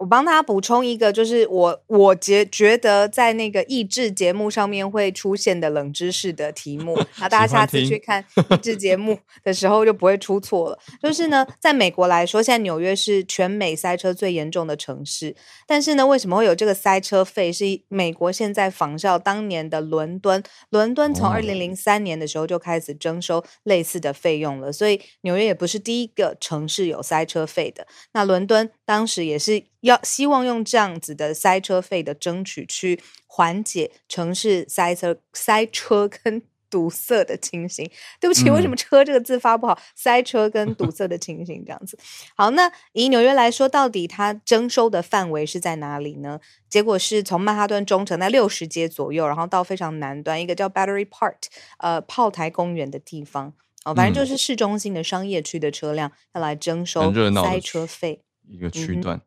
[0.00, 10.78] 我帮大家补充一个，就是我我觉觉得在那个益智节目上面会出现的冷知识的题目， 那大家下次去看益智节目 的时候就不会出错了。
[11.02, 15.36] 就是呢，在美国来说，现在纽约是全美塞车最严重的城市，
[15.66, 17.52] 但是呢，为什么会有这个塞车费？
[17.52, 27.86] 是美国现在仿效当年的伦敦，伦敦从二零零三年的时候就开始征收类似的费用了，所以纽约也不是第一个城市有塞车费的。
[28.14, 29.62] 那伦敦当时也是。
[29.80, 37.90] 要希望用这样子的塞车费的争取去缓解城市塞车、塞车跟堵塞的情形。
[38.20, 39.80] 对不起，为什么“车”这个字发不好？
[39.96, 41.98] 塞车跟堵塞的情形这样子。
[42.36, 46.38] 好，那以纽约来说，到底它征收的范围是在哪里呢？
[46.68, 51.36] 结果是从曼哈顿中城在六十街左右，然后到非常南端一个叫 Battery Park
[51.78, 53.54] 呃炮台公园的地方
[53.86, 58.20] 哦，反正就是市中心的商业区的车辆要来征收塞车费
[58.50, 59.16] 一个区段。
[59.16, 59.22] 嗯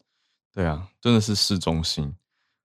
[0.56, 2.14] 对啊，真的是市中心，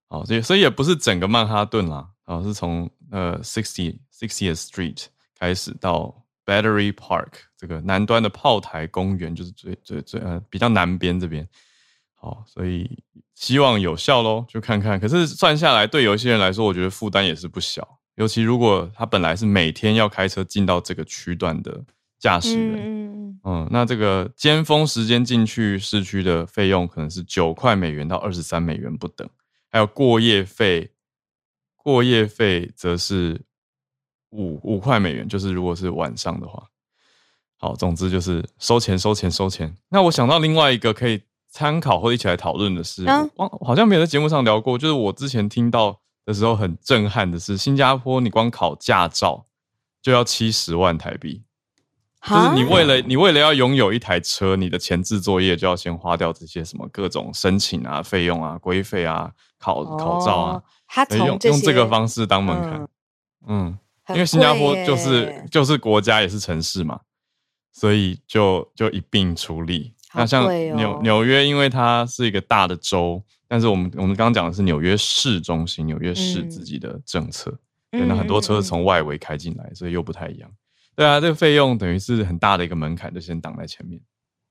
[0.09, 5.07] 哦，所以所以也不是整个曼哈顿啦，哦，是从呃 Sixty Sixtieth Street
[5.39, 11.49] 开始到 Battery Park 这个南端的炮台公园，就是最最最呃比较南边这边，
[12.15, 13.03] 好，哦，所以
[13.35, 15.01] 希望有效喽，就看看。
[15.01, 21.83] 可是算下来，对有些人来说，我觉得负担也是不小，尤其如果他本来是每天要开车进到这个区段的
[22.19, 22.77] 驾驶人。
[22.83, 29.27] 嗯嗯，那这个尖峰时间进去市区的费用可能是九块美元到二十三美元不等，
[29.71, 30.91] 还有过夜费，
[31.77, 33.41] 过夜费则是
[34.31, 36.63] 五五块美元，就是如果是晚上的话。
[37.59, 39.75] 好，总之就是收钱收钱收钱。
[39.89, 43.31] 那我想到另外一个可以参考或一起来讨论的是，嗯，
[43.65, 49.47] 好像没有在节目上聊过，就是我之前听到的时候很震撼的是，新加坡你光考驾照
[50.03, 51.45] 就要七十万台币。
[52.21, 62.89] 就是你为了你为了要拥有一台车，你的前置作业就要先花掉这些什么各种申请啊、费用啊、规费啊、考考照啊，他从用用这个方式当门槛，
[63.47, 63.79] 嗯，
[64.09, 67.01] 因为新加坡就是就是国家也是城市嘛，
[67.73, 69.95] 所以就就一并处理。
[70.15, 77.51] 那像纽纽约，因为它是一个大的州，但是我们我们刚刚讲的是纽约市中心，纽约市自己的政策，
[77.93, 80.51] 嗯、对，那很多车是从外围开进来，嗯、所以又不太一样。
[80.99, 84.01] 对啊，这个费用等于是很大的一个门槛，就先挡在前面。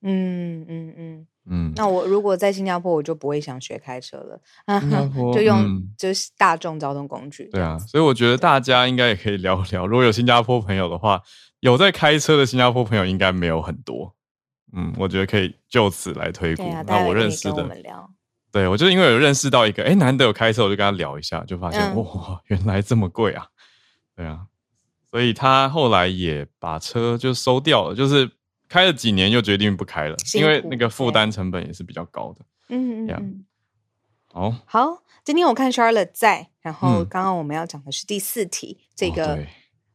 [0.01, 1.73] 嗯嗯嗯嗯。
[1.75, 4.39] 那我如果在新加坡，我就不会想学开车了，
[5.33, 7.49] 就用、嗯、就是大众交通工具。
[7.51, 11.21] 对啊，所以我觉得大家应该也可以聊聊，如果有新加坡朋友的话，
[11.60, 14.15] 有在开车的新加坡朋友应该没有很多。
[14.71, 16.63] 嗯，我觉得可以就此来推估。
[16.69, 18.10] 啊、那我认识的，我
[18.53, 23.47] 对我就是因为有认识到一个，哎，难得有开车，我就跟他聊一下，就发现、嗯、哇，原来这么贵啊！
[24.15, 24.45] 对啊，
[25.12, 28.30] 所以他后来也把车就收掉了，就是
[28.67, 32.46] 开了几年又决定不开了，因为那个负担成本也是比较高的。
[32.70, 33.46] 嗯嗯嗯。
[34.32, 39.36] 好，好，今天我看 Charlotte 在，然后刚刚我们要讲的是第四题，嗯、这个。
[39.36, 39.46] 哦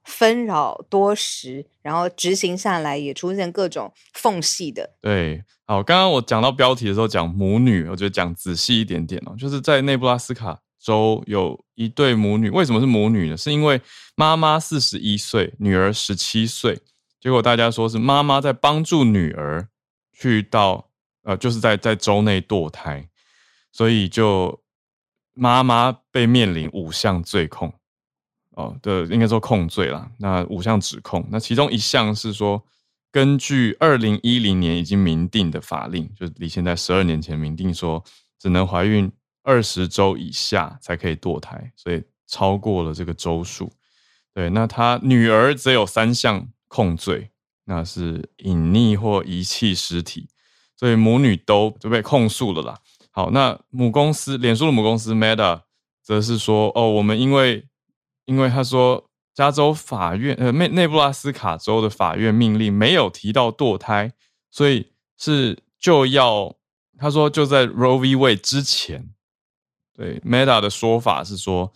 [0.05, 4.97] 纷扰多时，然后执行下来也出现各种缝隙的。
[5.01, 13.37] 对，好，刚刚我讲到标题的时候讲母女，我觉得讲仔细一点点哦，就是在内布拉斯卡州有一对母女，为什么是母女呢？
[13.37, 13.81] 是因为
[14.17, 16.81] 妈妈四十一岁，女儿十七岁，
[17.21, 19.69] 结果大家说是妈妈在帮助女儿
[20.13, 20.91] 去到
[21.23, 23.09] 呃，就是在在州内堕胎，
[23.71, 24.61] 所以就
[25.35, 27.73] 妈妈被面临五项罪控。
[28.55, 30.11] 哦，对，应该说控罪啦。
[30.19, 32.63] 那五项指控，那其中一项是说，
[33.11, 38.05] 根据二零一零年已经明定的法令，就是离现在十二年前明定说，
[38.39, 39.11] 只能怀孕
[39.43, 43.73] 二十周以下才可以堕胎，所以超过了这个周数。
[44.35, 47.31] 对，那他女儿则有三项控罪，
[47.65, 50.29] 那是隐匿或遗弃尸体，
[50.77, 52.79] 所以母女都就被控诉了啦。
[53.11, 55.63] 好，那母公司脸书的母公司 Meta
[56.03, 57.69] 则是说，哦，我们因为
[58.25, 64.13] 因为他说，加州法院呃内内布拉斯卡州的法院命令没有提到堕胎，
[64.51, 66.57] 所以是就要
[66.99, 68.17] 他说就在 Roe v.
[68.17, 69.11] Wade 之前，
[69.95, 71.73] 对 Meta 的说法是说，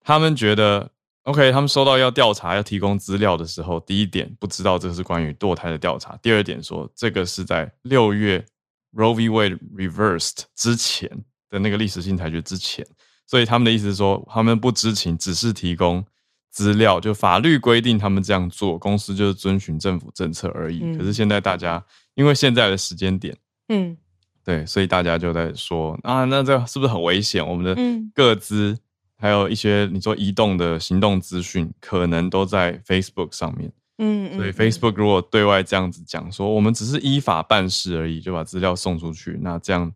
[0.00, 0.90] 他们觉得
[1.22, 8.44] OK，他们收到要调查要提供资料的时候，第一点不知道这是关于堕胎的调查，第二点说这个是在六月
[8.92, 9.28] Roe v.
[9.28, 11.10] Wade reversed 之前
[11.50, 12.86] 的那个历史性裁决之前。
[13.26, 16.04] 所以他们的意思是说，他们不知情，只是提供
[16.52, 20.78] 资料，就法律规定他们这样做，公司就是遵循政府政策而已。
[20.80, 23.96] 嗯、可是现在大家因为现在的时间点，嗯，
[24.46, 27.44] 对，所以大家就在说啊，那这是不是很危险？
[27.44, 27.76] 我们的
[28.14, 28.78] 各资、嗯、
[29.16, 33.72] 还有一些你说移动的行动资讯，可能都在 Facebook 上面。
[33.98, 39.92] 嗯，嗯，所以 Facebook 如果对外这样子讲说，我们只是依法办事而已，就把资料送出去，那这样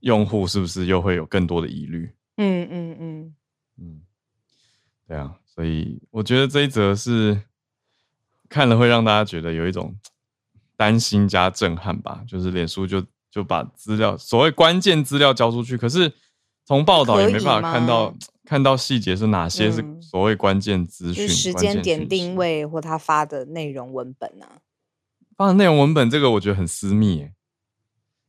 [0.00, 2.10] 用户是不是又会有更多的疑虑？
[2.36, 3.34] 嗯嗯嗯
[3.78, 4.00] 嗯，
[5.08, 7.40] 对啊，所以我觉得这一则是
[8.50, 9.96] 看了会让大家觉得有一种
[10.76, 12.22] 担心加震撼吧。
[12.28, 13.02] 就是脸书就
[13.32, 16.12] 就把资料所谓关键资料交出去，可是
[16.66, 18.14] 从报道也没办法看到
[18.44, 24.60] 看到细节是哪些是所谓关键资讯、时间点定位或他发的内容文本呢、啊？
[25.36, 27.32] 发的内容文本这个我觉得很私密耶，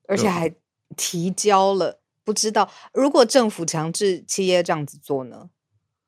[0.07, 0.51] 而且还
[0.95, 1.99] 提交了。
[2.23, 5.49] 不知道，如果政府强制企业这样子做呢？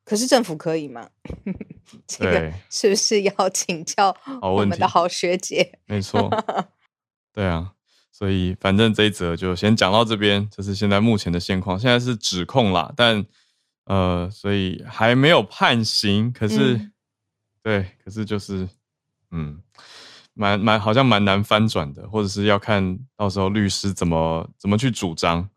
[0.06, 1.10] 可是政府可以吗？
[2.08, 5.78] 这个是不是要请教我们的好学姐？
[5.88, 6.30] 没错，
[7.34, 7.74] 对啊，
[8.18, 11.78] 所以反正这一则就先讲到这边，这是现在目前的现况。
[11.78, 13.26] 现在是指控啦，但
[13.86, 16.32] 呃，所以还没有判刑。
[16.32, 16.92] 可是，嗯、
[17.62, 18.70] 对，可是就是，
[19.32, 19.60] 嗯，
[20.34, 25.50] 蛮蛮好像蛮难翻转的，或者是要看到时候律师怎么怎么去主张。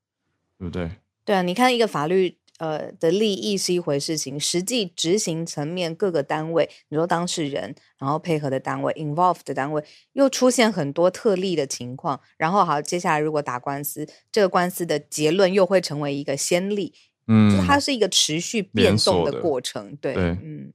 [0.60, 0.90] 对不对？
[1.24, 16.92] 对啊，你看一个法律呃的利益是一回事情，实际执行层面各个单位，你说当事人，然后配合的单位，involved 的单位，又出现很多特例的情况，然后好，接下来如果打官司，这个官司的结论又会成为一个先例，
[17.26, 20.72] 嗯，就是它是一个持续变动的过程，对，对，嗯。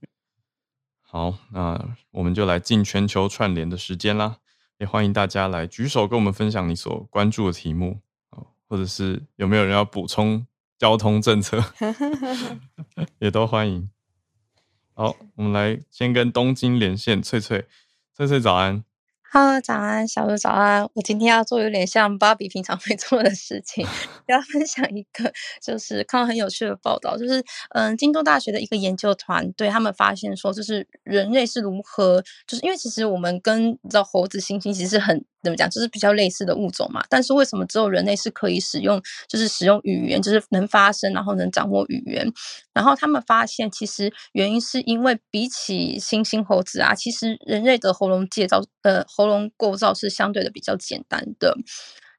[1.02, 4.38] 好，那我们就来进全球串联的时间啦，
[4.80, 8.00] 也欢迎大家来举手跟我们分享你所关注的题目。
[8.70, 10.48] 或者是有没有人要补充
[10.84, 11.64] 交通政策，
[13.20, 13.90] 也都欢迎。
[14.94, 17.66] 好，我们来先跟东京连线，翠翠，
[18.14, 18.84] 翠翠早安。
[19.22, 20.84] 哈喽，早安，小鹿早安。
[20.94, 23.88] 我今天要做有点像芭比平常会做的事情，
[24.28, 37.04] 要分享一个就是看到很有趣的报道，就是嗯，京都大学的一个研究团队，他们发现说，就是人类是如何，就是因为其实我们跟你知道猴子、猩猩其实是很怎么讲，就是比较类似的物种嘛。
[37.10, 42.32] 但是为什么只有人类是可以使用，就是使用语言，就是能发声，然后能掌握语言？
[42.74, 51.56] 然后他们发现，其实原因是因为比起猩猩、猴子啊，其实人类的喉咙构造，呃，喉咙构造是相对的比较简单的。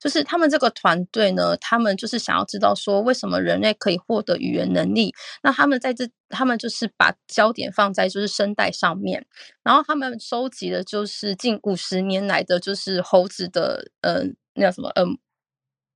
[0.04, 5.14] 就是他们这个团队呢，他们就是想要知道说，为什么人类可以获得语言能力？
[5.42, 9.24] 那他们在这，他们就是把焦点放在就是声带上面，
[9.62, 14.24] 然后他们收集的就是近五十年来的就是猴子的，嗯、呃，
[14.56, 15.18] 那叫什么，嗯、呃，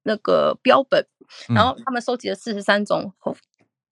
[0.05, 1.07] 那个标本，
[1.55, 3.37] 然后他们收集了四十三种猴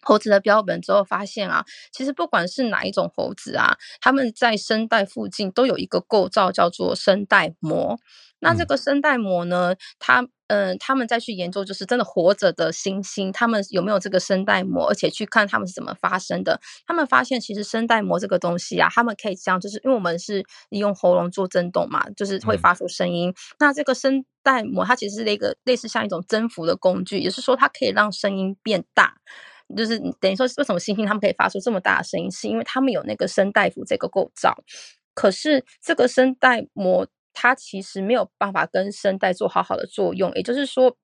[0.00, 7.98] 猴子的标本之后，发现啊，其实不管是哪一种猴子啊，他们在声带附近都有一个构造叫做声带膜。
[8.46, 9.74] 那这个声带膜呢？
[9.98, 16.61] 他嗯、呃，他们再去研究，就是真的活着的猩猩，他们有没有这个声带膜，而且去看他们是怎么发声的。
[16.87, 23.30] 他们发现，其实声带膜这个东西啊，他们可以这样，就是因为我们是利用喉咙做震动嘛，就是会发出声音。
[23.30, 29.14] 嗯、那这个声带膜，它其实是一个类似像一种增幅的工具，也是说，它可以让声音变大。
[29.76, 34.56] 就是等于说，为什么猩猩他们可以发出这么大的声音，是因为他们有那个声带幅这个构造。
[35.12, 37.09] 可是这个声带膜。
[37.38, 40.96] 它其实没有办法跟声带做好好的作用，也就是说，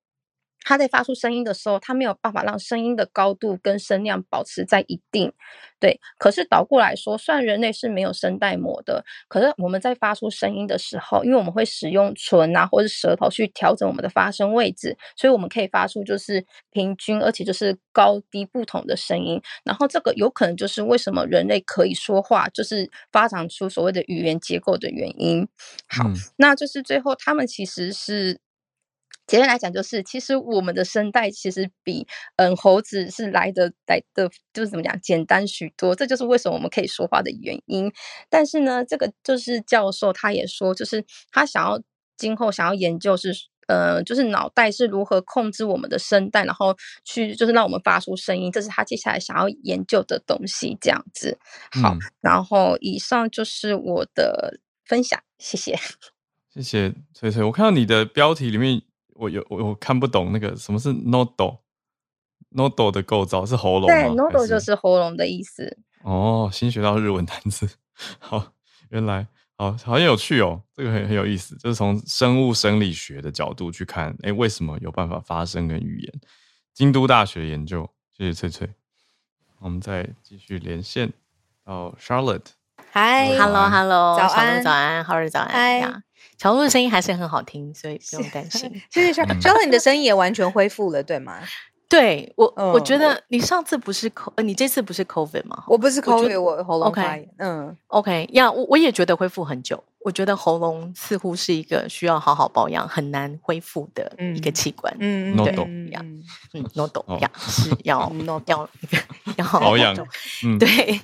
[0.65, 5.33] 它在发出声音的时候，它没有办法让声音的高度跟声量保持在一定。
[5.79, 19.43] 对，可是倒过来说，虽然人类是没有声带膜的，可是我们在发出声音的时候，因为我们会使用唇啊或者舌头去调整我们的发声位置，所以我们可以发出就是平均而且就是高低不同的声音。
[19.65, 25.49] 然后这个有可能就是为什么人类可以说话，就是发展出所谓的语言结构的原因。
[25.89, 28.39] 好，嗯、那就是最后他们其实是。
[29.27, 32.07] 简单来讲，就是其实我们的声带其实比
[32.37, 35.95] 嗯猴子是来的来的，就是怎么讲，简单许多。
[35.95, 37.91] 这就是为什么我们可以说话的原因。
[38.29, 41.81] 但是呢，这个就是教授他也说，就是他想要
[42.17, 43.33] 今后想要研究是
[43.69, 50.77] 呃，就是脑袋是如何控制我们的声带，然后去就是让我们发出声音，这是他接下来想要研究的东西。
[50.81, 51.39] 这样子，
[51.81, 55.79] 好，嗯、然后以上就是我的分享，谢谢，
[56.53, 57.45] 谢谢崔崔。
[57.45, 58.83] 我看到你的标题里面。
[59.23, 63.87] 我有我我看不懂那个什么是 nodo，nodo 的构造是喉咙？
[63.87, 65.79] 对，nodo 就是喉咙的意思。
[66.03, 67.69] 哦，新学到日文单词，
[68.19, 68.53] 好，
[68.91, 76.13] 原来好好像有趣哦，这个很很有意思，就是从生物生理学的角度去看，哎，为什么有办法发声跟语言？
[76.75, 78.69] 京都大学研究，谢谢翠翠。
[79.61, 81.13] 我们再继续连线
[81.65, 82.47] 到 Charlotte。
[82.93, 86.03] Hi，Hello，Hello，早安，早安，好日早安。
[86.43, 88.69] 小鹿的声音还是很好听，所以不用担心。
[88.91, 91.39] 谢谢小小鹿，你的声音也完全恢复了，对吗？
[91.89, 95.63] 对我，嗯、我觉得你上次不是 co，呃，你这次不是 COVID 吗？
[95.69, 97.25] 我不是 COVID，我，我喉咙发炎。
[97.25, 99.85] Okay, 嗯，OK，呀，我我也觉得恢复很久。
[100.01, 104.93] 我觉得喉咙似乎是一个需要好好保养、很难恢复的一个器官。
[104.99, 105.55] 嗯，对，
[105.93, 106.01] 呀，
[106.55, 108.11] 嗯，nodo 呀是要
[108.47, 108.69] 要
[109.37, 109.97] 要保养。
[110.45, 111.01] 嗯，对。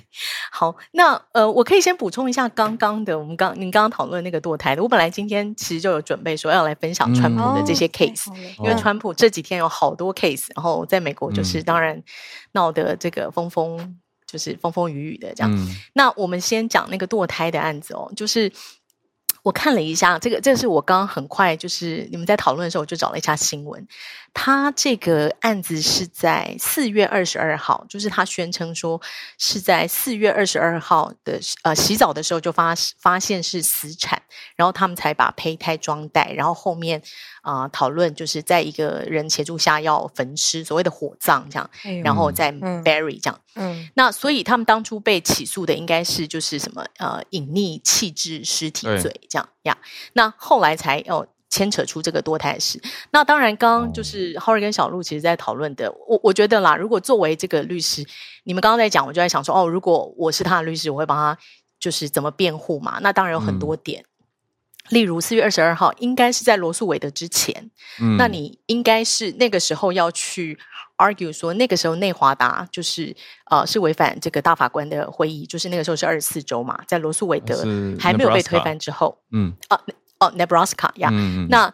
[0.51, 4.81] 好，那呃，我可以先补充一下刚刚的，我们刚您刚刚讨论那个堕胎的。
[4.83, 12.01] 我本来今天其实就有准备说要来分享川普的这些 case，因为川普这几天有好多 case，然后在美国就是当然
[12.53, 15.67] 闹得这个风风就是风风雨雨的这样。
[15.93, 18.51] 那我们先讲那个堕胎的案子哦，就是。
[19.49, 23.87] 我看了一下，这个这是我刚刚很快就是你们在讨论的时候，我就找了一下新闻。
[24.31, 29.01] 他这个案子是在四月二十二号，就是他宣称说
[29.39, 34.21] 是在四月二十二号的呃洗澡的时候就发发现是死产，
[34.55, 37.01] 然后他们才把胚胎装袋，然后后面
[37.41, 43.41] 啊、呃、讨论就是在一个人协助下要焚尸，所谓的火葬这样，嗯、然后再 bury 这样。
[43.55, 49.77] 嗯，那所以他们当初被起诉的应该是就是什么呃隐匿弃置尸体罪这样呀，
[50.13, 51.27] 那后来才哦。
[51.51, 55.91] 牵扯出这个多胎事，那当然，刚刚就是 Howard 跟小鹿其实在讨论的。
[56.07, 58.05] 我我觉得啦，如果作为这个律师，
[58.43, 61.35] 你们刚刚在讲，我就在想说，哦，如果我是他的律师，我会帮他
[61.79, 62.99] 就是怎么辩护嘛？
[63.01, 64.08] 那当然有很多点，嗯、
[64.89, 67.69] 例如四月二十二号应该是在罗素韦德之前，
[68.01, 70.57] 嗯，那你应该是那个时候要去
[70.97, 73.15] argue 说，那个时候内华达就是
[73.49, 77.63] 呃是违反这个大法官的会议，就是那个时候是二十四周嘛，在罗素韦德
[77.99, 79.53] 还没有被推翻之后，嗯。
[79.69, 79.79] 啊。
[80.21, 81.09] 哦，Nebraska 呀，
[81.47, 81.73] 那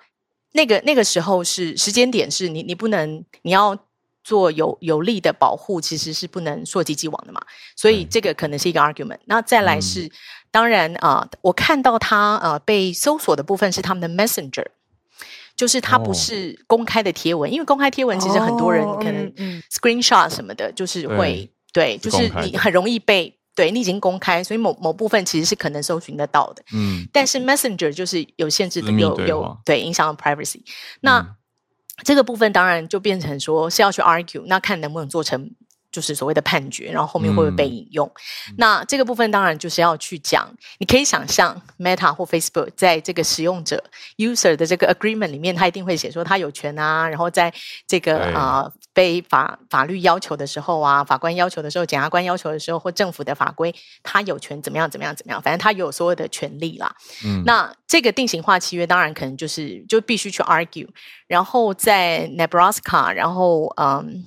[0.51, 3.75] 那个那个时候是时间点，是你你不能你要
[4.23, 7.41] 做有有力的保护，其实是不能溯及既往的嘛，
[7.75, 9.17] 所以这个可能是一个 argument。
[9.25, 10.07] 那再来是，
[10.55, 14.67] 当然啊，我看到他呃被搜索的部分是他们的 Messenger，
[15.53, 19.29] 就是它不是公开的贴文，因为公开贴文其实很多人可能
[19.69, 23.37] screenshot 什么的，就是会对，就是你很容易被。
[23.53, 26.61] 对你已经公开，所以某某部分其实是可能搜寻得到的。
[26.73, 30.59] 嗯，但是 Messenger 就是有限制的，有有对影响了 privacy。
[30.99, 31.35] 那、嗯、
[32.03, 35.51] 这个部分当然就变成说是要去 argue，那看能不能做成。
[35.95, 38.05] 就是所谓的判决，然后后面会不会被引用？
[38.49, 40.45] 嗯、那这个部分当然就是要去讲。
[40.77, 43.81] 你可以想象，Meta 或 Facebook 在这个使用者
[44.17, 47.07] user 的这个 agreement 里面，他一定会写说他有权啊。
[47.07, 47.53] 然后在
[47.87, 53.73] 这个啊、呃、被法法律要求的时候啊，法官要求的时候，检察官要求的时候，或政府的法规，
[54.03, 56.93] 他有权怎么样怎么样怎么样，反正他有所有的权利啦。
[57.23, 60.89] 嗯，那这个定型化契约当然可能就是就必须去 argue。
[61.27, 64.25] 然后在 Nebraska，然后嗯。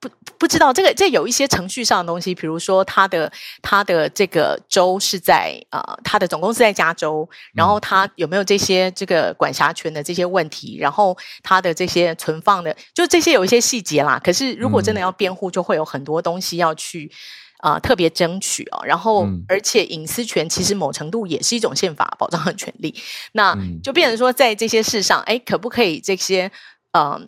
[0.00, 3.30] 不不知道这个这有一些程序上的东西，比如说他的
[3.60, 14.18] 他的这个州是在呃，他的总公司在加州，然后他有没有这些这个管辖权的这些问题，然后他的这些存放的，就这些有一些细节啦。
[14.24, 17.12] 可是如果真的要辩护，就会有很多东西要去
[17.58, 18.80] 啊、呃、特别争取哦。
[18.82, 22.94] 然后而且隐私权其实某程度也是一种宪法保障的权利，
[23.32, 26.50] 那就变成说在这些事上，哎，可不可以这些
[26.92, 27.04] 嗯。
[27.04, 27.20] 呃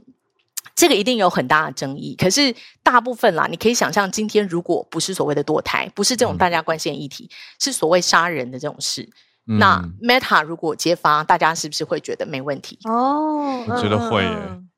[0.75, 9.03] 这个一定有很大的争议，可是大部分啦，你可以想象，今天如果不是所谓的堕胎，不是这种大家关心的议题，嗯、是所谓杀人的这种事，
[9.47, 12.79] 嗯、那 Meta 如果揭发，大家是不是会觉得没问题？
[12.85, 14.37] 哦，我觉得会耶，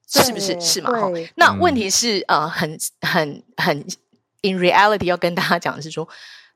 [0.09, 0.61] 是不是？
[0.61, 0.91] 是嘛？
[1.37, 3.79] 那问题是，呃，很很很
[4.43, 6.09] ，in reality，要跟大家讲的是说，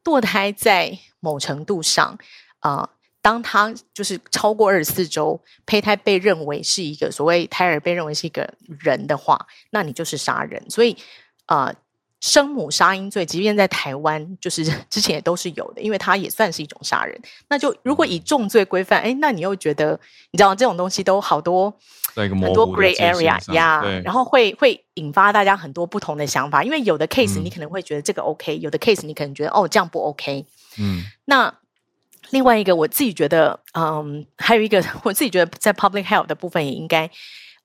[0.02, 2.18] 堕胎在某程度上，
[2.58, 2.90] 啊、呃。
[3.20, 10.62] 当他就是超过二十四周，胚胎被认为是一个所谓胎儿被认为是一个人的话，那你就是杀人。
[10.70, 10.96] 所以，
[11.46, 11.74] 呃，
[12.20, 17.20] 生母杀婴罪，即便在台湾，就是之前也都是有的，因为它也算是一种杀人。
[17.48, 19.98] 那就如果以重罪规范，哎，那你又觉得，
[20.30, 21.74] 你知道这种东西都好多
[22.14, 26.62] 很多 gray area 呀，然后会会引发大家很多不同的想法。
[26.62, 30.46] 因为有的 case 你可能会觉得这个 OK，嗯，有的 case 你可能觉得哦这样不 OK。
[30.78, 31.52] 嗯，那。
[32.30, 37.10] 另外一个，我自己觉得，嗯，还有一个， 我自己觉得在 public health 的部分也应该，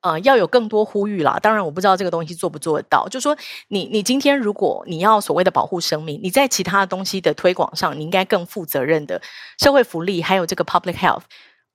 [0.01, 1.37] 呃，要有更多呼吁啦。
[1.41, 3.07] 当然，我不知道这个东西做不做得到。
[3.09, 3.35] 就是说
[3.67, 9.21] 你，你今天如果你要所谓的保护生命，你在其他东西的推广上，你应该更负责任的
[9.59, 11.23] 社会福利，还有这个 public health，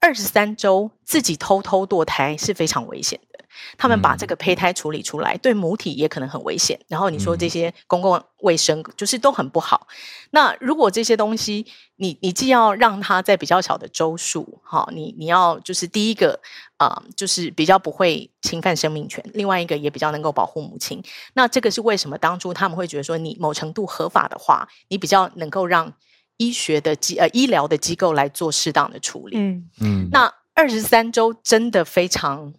[0.00, 3.44] 二十三周自己偷偷堕胎是非常危险的。
[3.76, 6.78] 他们把这个胚胎处理出来，嗯、对母体也可能很危险。
[6.86, 9.88] 然后你说这些公共卫生就是都很不好。
[9.90, 9.94] 嗯、
[10.30, 16.40] 那如果这些东西，你你既要让它在比较小的周数，哈，你你要就是第一个
[16.76, 21.02] 啊、呃，就是比较不会侵犯生命权；另外一个也比较能够保护母亲。
[21.34, 25.92] 那这个是为什么当初他们会觉得说，你某程度合法的话，你比较能够让
[26.38, 29.36] 医学的机呃医疗的机构来做适当的处理。
[29.36, 30.08] 嗯嗯。
[30.10, 32.54] 那二十三周真的非常。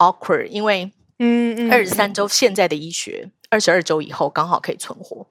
[0.00, 5.28] awkward，因为嗯嗯，二十三周现在的医学，二十二周以后刚好可以存活。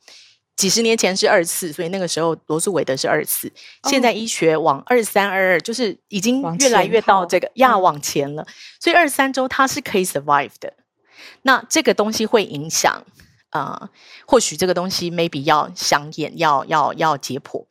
[0.56, 3.52] 几十年前是二十四，所以那个时候罗素韦德是二十四。
[3.86, 8.46] 现在医学往二十三、二二，就是已经越来越到这个亚往前了。
[8.80, 10.72] 所以二十三周它是可以 survive 的。
[11.42, 13.04] 那这个东西会影响啊、
[13.52, 13.90] 呃？
[14.26, 17.66] 或许这个东西 maybe 要想演，要要要解剖，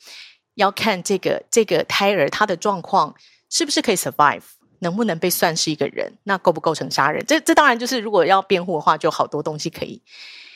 [0.55, 3.15] 要看这个这个胎儿他的状况
[3.51, 4.43] 是不是可以 survive。
[4.81, 6.13] 能不能被算是一个人？
[6.23, 7.21] 那构不构成杀人？
[7.27, 10.01] 这这当然就是如果要辩护的话，就好多东西可以，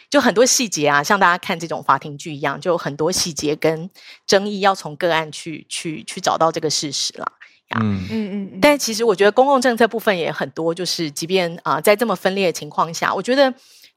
[0.09, 3.91] 就很多细节啊，像大家看这种法庭剧一样，就很多细节跟
[4.25, 7.33] 争议要从个案去去去找到这个事实啦。
[7.81, 8.61] 嗯嗯嗯。
[8.61, 13.53] 但其实我觉得公共政策部分也很多，就是即便啊、呃，在这么分裂的情况下，我觉得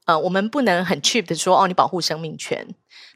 [0.06, 2.66] 呃，我们不能很 cheap 的说哦，你保护生命权，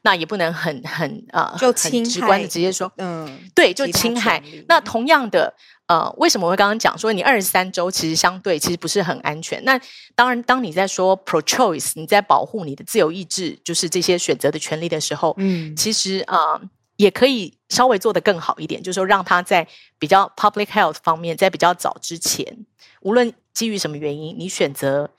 [0.03, 4.43] 那也不能很很啊，呃、就很直观的直接说，嗯，对，就侵害。
[4.69, 5.55] 那同样的。
[5.91, 9.61] 呃，为什么我会刚刚讲说你二十三周其实相对其实不是很安全？
[9.65, 9.77] 那
[10.15, 16.61] 当然，当你在说 pro choice，你在保护你的自由意志，就是这些选择的权利的时候，嗯，其实啊、呃，
[16.95, 19.67] 也可以稍微做得更好一点，就是说让他在
[19.99, 22.47] 比较 public health 方面，在比较早之前，
[23.01, 25.11] 无论基于什么原因，你选择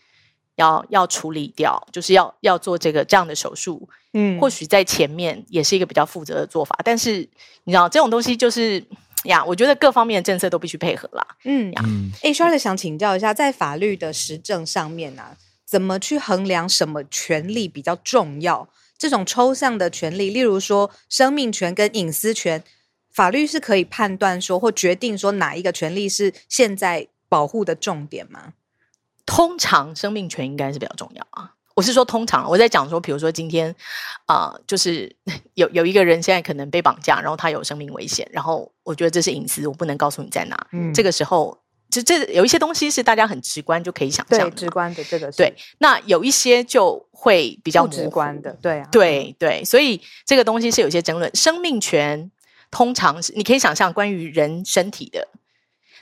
[0.61, 6.77] 要要处理掉，就是要要做这个这样的手术，嗯，或许在前面也是一个比较负责的做法。
[6.85, 7.27] 但是
[7.65, 8.83] 你知道这种东西就是。
[9.25, 11.23] 呀，我觉得各方面的政策都必须配合啦。
[11.43, 11.71] 嗯，
[12.23, 18.67] 哎，Charlotte 想请教一下，在法律的实证上面啊，怎么去衡量什么权利比较重要？
[18.97, 22.63] 这种抽象的权利，例如说生命权跟隐私权，
[23.13, 28.53] 法律是可以判断说或决定说哪一个权利是现在保护的重点吗？
[29.25, 31.51] 通常生命权应该是比较重要啊。
[31.73, 33.73] 我是说，通常我在讲说，比如说今天，
[34.25, 35.15] 啊、呃，就是
[35.55, 40.67] 有有一个人现在可能被绑架，然后他有生命危险，然后我觉得这是隐私，我不能告诉你在哪。
[40.73, 41.57] 嗯，这个时候
[41.89, 45.55] 就这有一些东西是大家很直观就可以想象的，直观的这个是对。
[45.79, 51.33] 那有一些就会比较直观的，对啊，对对，所以这个东西是有些争论。
[51.33, 52.29] 生命权
[52.69, 55.25] 通常是你可以想象关于人身体的。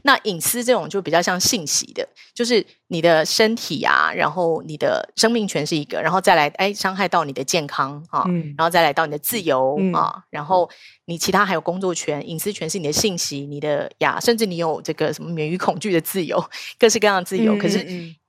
[0.03, 10.69] 那隐私这种就比较像信息的，就是你的身体啊，然后你的生命权是一个，然后再来哎伤害到你的健康啊，嗯、然后再来到你的自由、嗯、啊，然后
[11.05, 16.43] 你其他还有工作权、隐私权是你的信息、你的呀，甚至你有这个什么免于恐惧的自由，
[16.79, 17.55] 各式各样的自由。
[17.55, 17.85] 嗯、可是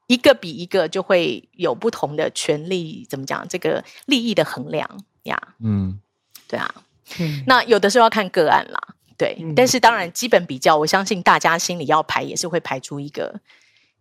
[0.09, 3.47] 一个比一个就会有不同的权利，怎么讲？
[3.49, 4.89] 这个利益的衡量
[5.23, 6.01] 呀，嗯，
[6.49, 6.75] 对啊，
[7.21, 8.97] 嗯，那有的时候要看个案啦。
[9.21, 13.39] 对，但是当然，基本比较，我相信大家心里要排，也是会排出一个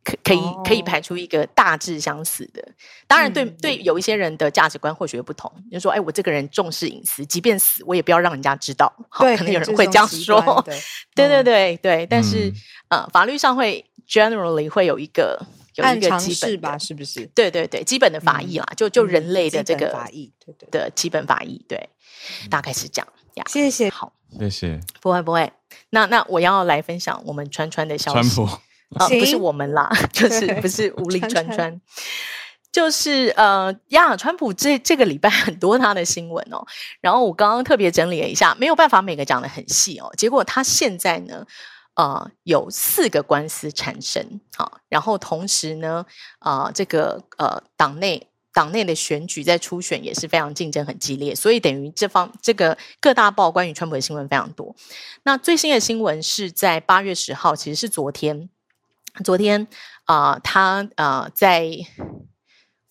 [0.01, 2.65] 可可以可以排出一个大致相似的。
[3.05, 5.51] 当然对，对对，有一些人的价值观或许会不同。
[5.69, 8.89] 就是说，哎，我这个人重视隐私，即便死，我也不要让人家知道。
[9.09, 10.39] 好，可能有人会这样说。
[11.13, 12.49] 对对对对，但是
[12.87, 15.37] 呃，法律上会 generally 会有一个
[15.75, 17.25] 有一个基本吧，是不是？
[17.35, 21.89] 对对对，基本的法益啦，就就人类的这个法益，对对的基本法益，对，
[22.49, 23.07] 大概是这样。
[23.47, 24.13] 谢谢，好。
[24.37, 25.51] 谢谢，不会不会，
[25.89, 31.81] 那那我要来分享我们川川的消息，啊、呃，不是我们啦， 就是不是吴丽川川，
[32.71, 36.63] 就是呃呀，川普这这个礼拜很多他的新闻哦，
[37.01, 41.43] 然后我刚刚特别整理了一下，没有办法每个讲的很细哦，结果他现在呢，
[41.95, 46.05] 呃，有四个官司缠身，好，然后同时呢，
[46.41, 48.28] 呃，这个呃党内。
[48.59, 54.75] 党内的选举在初选也是非常竞争很激烈，所以等于这方这个各大报关于川普的新闻非常多。
[55.23, 58.49] 那最新的新闻是在八月十号，其实是昨天，
[59.23, 59.65] 昨天
[60.03, 61.71] 啊、呃，他啊、呃、在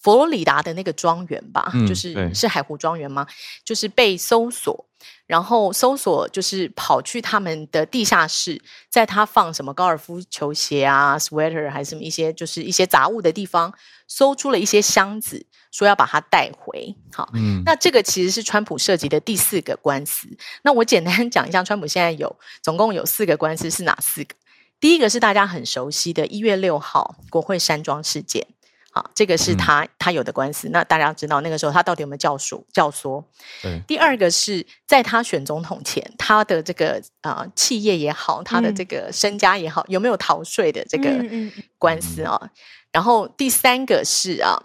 [0.00, 3.26] 佛罗里达的那个庄园吧，嗯、就是是海湖庄园吗？
[3.62, 4.86] 就是被搜索，
[5.26, 13.74] 然后搜索就是跑去他们的地下室，在他放什么高尔夫球鞋啊、sweater 还是什么一些就是一些杂物的地方。
[14.10, 16.94] 搜出了一些箱子，说要把它带回。
[17.12, 20.28] 好，嗯，那这个其实是川普涉及的第四个官司。
[20.62, 24.34] 那我简单 讲一下，川普现在有总共有四个官司，是哪四个？
[24.80, 28.46] 第一个是大家很熟悉的一月六号国会山庄事件。
[28.90, 30.70] 好，这个是他、嗯、他有的官司。
[30.70, 33.22] 那大家知道那个时候他到底有没有教唆教唆？
[33.62, 33.82] 对。
[33.86, 41.22] 第二个是在他选总统前，他的这个啊、呃、企业也好，他的这个身家也好，嗯、有没有逃税的这个
[41.76, 42.38] 官司啊？
[42.42, 42.50] 嗯嗯
[42.90, 44.56] 然后第三个是啊，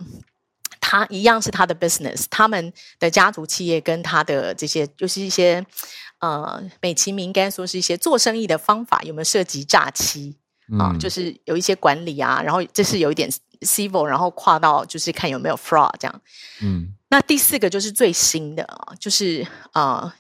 [0.94, 5.66] 他一样是他的 business，他们的家族企业跟他的这些就是一些
[6.20, 10.38] 呃美其名应该说是一些做生意的方法有没有涉及诈欺
[10.78, 10.94] 啊？
[10.94, 13.28] 嗯、就是有一些管理啊，然后这是有一点
[13.62, 16.22] civil，然后跨到就是看有没有 fraud 这样。
[16.62, 20.14] 嗯，那第四个就是最新的啊，就是呃，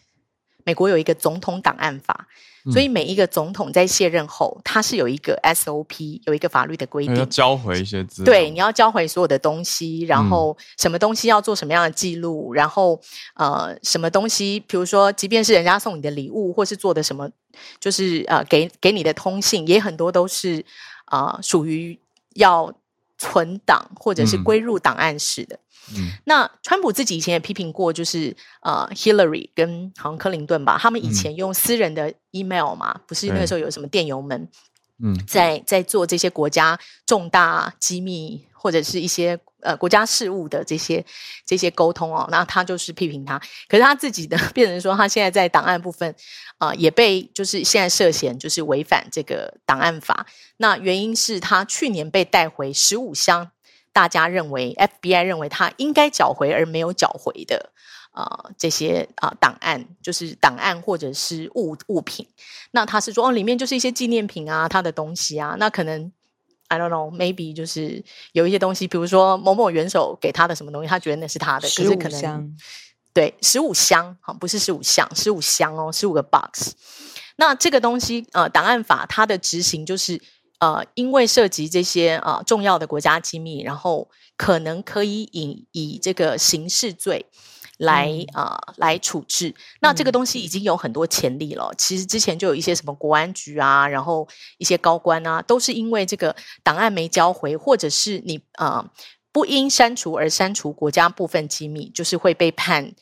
[0.63, 2.27] 美国有一个总统档案法。
[2.71, 8.25] 所以每一个总统在卸任后，他是有一个 SOP，有一个法律的规定，要交回一些资料。
[8.25, 12.99] 对，你要交回所有的东西，然后什么东西要做什么样的记录，然后
[13.35, 17.29] 呃，什么东西，比如说，即便是人家送你的礼物，或是做的什么，
[17.79, 20.63] 就是呃，给给你的通信，也很多都是
[21.05, 21.99] 啊、呃，属于
[22.35, 22.73] 要
[23.23, 25.57] 存档或者是归入档案室的。
[26.25, 34.47] 那川普自己以前也批评过，就是呃，Hillary 跟好像克林顿吧，他们以前用私人的 email 嘛，嗯、不是那个时候有什么电邮门，
[35.01, 41.03] 嗯，在在做这些国家重大机密或者是一些呃国家事务的这些
[41.45, 46.13] 这些沟通哦，那他就是批评他，可是他自己的 变成说，他现在在档案部分
[46.59, 50.25] 啊、也被就是现在涉嫌就是违反这个档案法，
[50.57, 53.51] 那原因是他去年被带回十五箱。
[53.91, 57.69] 大家认为，FBI 认为他应该缴回而没有缴回的、
[58.13, 62.27] 呃，这些啊、呃、档案，就是档案或者是物物品。
[62.71, 65.55] 那他是说，哦，里面就是一些纪念品啊，他的东西啊。
[65.59, 66.11] 那可能
[66.67, 72.55] I don't know，maybe 就是有一些东西，比如说某某元首给他的什么东西，他觉得那是他的，可是可能
[73.13, 76.71] 对十五箱，好，不是十五箱，十五箱哦，十五个 box。
[77.35, 80.21] 那这个东西，呃，档案法它的执行就是。
[80.59, 87.25] 呃，因为涉及这些呃重要的国家机密，然后可能可以以以这个刑事罪
[87.77, 89.53] 来啊、来处置。
[89.81, 91.69] 那这个东西已经有很多潜力了。
[91.71, 98.83] 嗯、其实之前就有一些什么国安局啊，然后一些高官啊，都是因为这个档案没交回，或者是你呃
[99.31, 102.93] 不因删除而删除国家部分机密，就是会被判。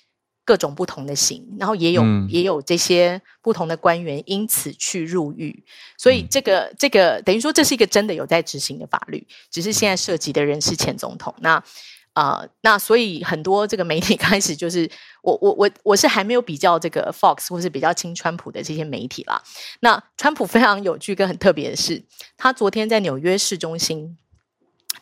[0.44, 5.64] 各种不同的刑，然后也有、嗯、也有这些不同的官员因此去入狱，
[5.98, 11.34] 所以这个、嗯、这个等于说这是一个真的有在执行的法律，只是现在涉及的人是前总统。
[11.40, 11.64] 那
[12.14, 14.90] 啊、呃，那所以很多这个媒体 开始就是
[15.22, 19.42] 我我我我是还没有比较这个 Fox 或是比较亲川普的这些媒体啦。
[19.80, 22.04] 那川普非常有趣跟很特别的是，
[22.36, 24.18] 他昨天在纽约市中心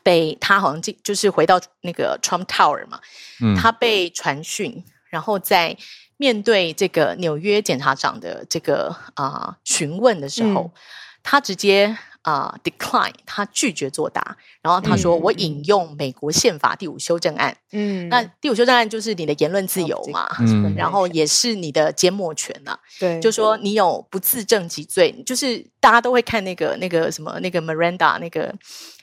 [0.03, 2.99] 被他好像进就是回到那个 Trump Tower 嘛，
[3.41, 5.75] 嗯，他被传讯，然后在
[6.17, 10.79] 面对这个纽约检察长的这个啊、呃、询问的时候，嗯、
[11.23, 11.97] 他直接。
[12.23, 14.35] 啊、uh,，decline，他拒绝作答。
[14.61, 22.79] 然后他说：“我引用美国宪法第五修正案。”嗯，那第五修正案就是你的言论自由嘛，嗯，然后也是你的缄默权呐、啊。
[22.99, 28.53] 对，就说你有不自证己罪，就是大家都会看那个那个什么那个 Miranda 那个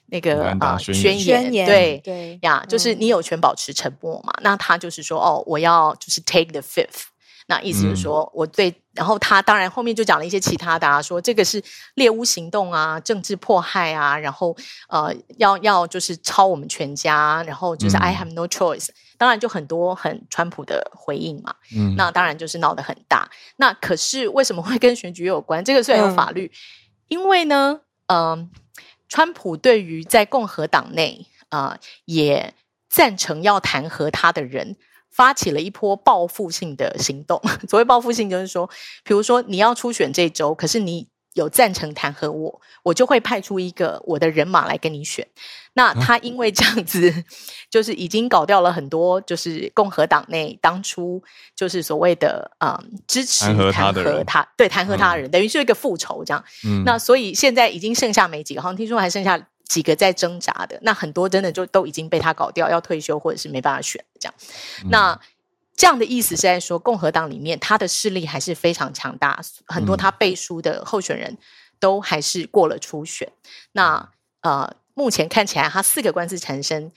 [0.08, 4.32] 那个啊宣言，宣言，对对呀，就是你有权保持沉默嘛。
[4.36, 7.04] 嗯、那他就是说，哦，我要就是 take the fifth。
[7.49, 11.62] 那意思就是说，嗯、我对，然后他当然后面就讲了一些其他的啊，说这个是
[11.94, 14.57] 猎巫行动啊，政治迫害啊，然后
[14.88, 23.30] 呃，要要就是抄我们全家，然后就是 I have no choice，、嗯、当然就很多很川普的回应嘛，嗯，那当然就是闹得很大。
[23.57, 25.64] 那可是为什么会跟选举有关？
[25.64, 26.59] 这个虽然有法律，嗯、
[27.09, 28.49] 因为呢，嗯、呃，
[29.09, 32.55] 川普对于在共和党内啊、呃、也
[32.88, 34.76] 赞成要弹劾他的人。
[35.16, 37.40] 发起了一波报复性的行动。
[37.66, 38.68] 所谓报复性，就是说，
[39.02, 45.26] 比如说你要初选这周，可是你有赞成弹劾我，我就会派出一个我的人马来跟你选。
[45.72, 47.24] 那他因为这样子，
[47.70, 51.22] 就是已经搞掉了很多，就是共和党内当初
[51.54, 56.44] 就是所谓的嗯支持弹劾他，弹劾他对弹劾他的人，等于是一个复仇这样。
[56.66, 59.48] 嗯，那所以现在已经剩下没几个，好像听说还剩下。
[59.68, 64.34] 几个在挣扎的，那很多真的就都已经被他搞掉，要退休或者是没办法选这样。
[64.84, 65.20] 嗯、那
[65.74, 71.36] 这样的意思是在说，共和党里面他的势力还是非常强大，很多他背书的候选人
[71.78, 73.28] 都还是过了初选。
[73.28, 74.08] 嗯、那
[74.40, 76.92] 呃，目前看起来他四个官司缠身，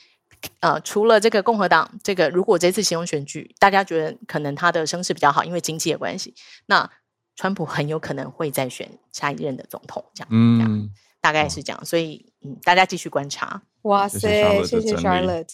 [0.60, 6.36] 呃，除了这个共和党这个，如果这次行政选举大家觉得可能他的声势比较好，因为经济的关系，
[6.68, 6.90] 那
[7.36, 10.28] 川普很有可能会再选下一任的总统这样。
[10.32, 10.92] 嗯。
[11.22, 13.62] 大概是这样，哦、所以嗯，大家继续观察。
[13.84, 15.50] 哇塞，谢谢 Charlotte。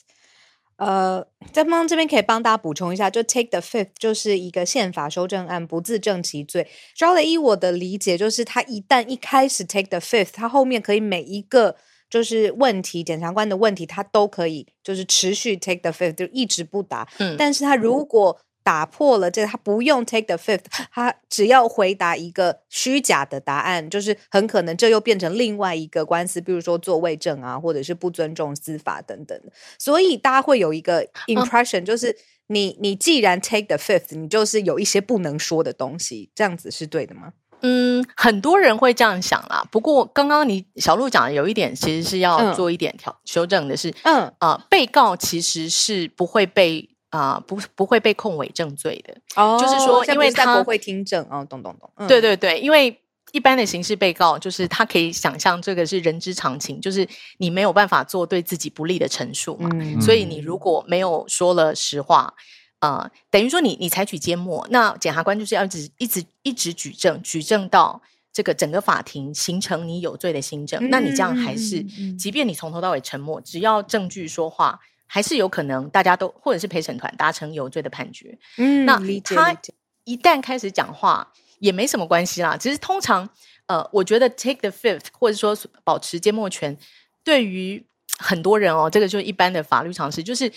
[0.77, 6.67] 呃，在帮这边可以帮大家补充一下，就 Take the Fifth 就是一个宪法修正案，不自证其罪。
[6.97, 11.77] Charlotte 依我的理解，就是他一旦一开始 Take the Fifth，他后面可以每一个
[12.09, 17.07] 就是问题，检察官的问题，他都可以就是持续 Take the Fifth，就一直不答。
[17.19, 29.39] 嗯，但是他如果打破了这个，他不用 take the fifth，他只要回答一个虚假的答案，就是很可能这又变成另外一个官司，比如说作伪证啊，或者是不尊重司法等等。
[29.77, 37.33] 所以大家会有一个 impression，就是你你既然 take the fifth，你就是有一些不能说的东西，这样子是对的吗？
[37.61, 39.63] 嗯，很多人会这样想啦。
[39.71, 46.89] 不过刚刚你小鹿讲的有一点，其实是要做一点调修正的是，嗯啊、呃，被告其实是不会被。
[47.15, 52.99] 啊，不不会被控伪证罪的，哦，就是说，因为在国会听证，哦，懂懂懂，嗯、对对对，因为
[53.31, 57.07] 一般的刑事被告，就是他可以想象这个是人之常情，就是
[57.37, 62.33] 你没有办法做对自己不利的陈述嘛，嗯、所以你如果没有说了实话，
[62.79, 68.01] 啊、呃，等于说你你采取缄默，那检察官就是要一直一直一直举证，举证到
[68.33, 71.81] 这个整个法庭形成你有罪的新证，嗯、那你这样还是，
[72.17, 74.79] 即便你从头到尾沉默，只要证据说话。
[75.07, 78.37] 还是有可能，大家都或者是陪审团达成有罪的判决。
[78.57, 79.55] 嗯，那他
[80.03, 82.57] 一旦开始讲话，也没什么关系啦。
[82.57, 83.29] 其实通常，
[83.67, 86.77] 呃，我觉得 take the fifth，或者说保持缄默权，
[87.23, 87.85] 对于
[88.17, 90.51] 很多人哦，这个就是一般的法律常识，就是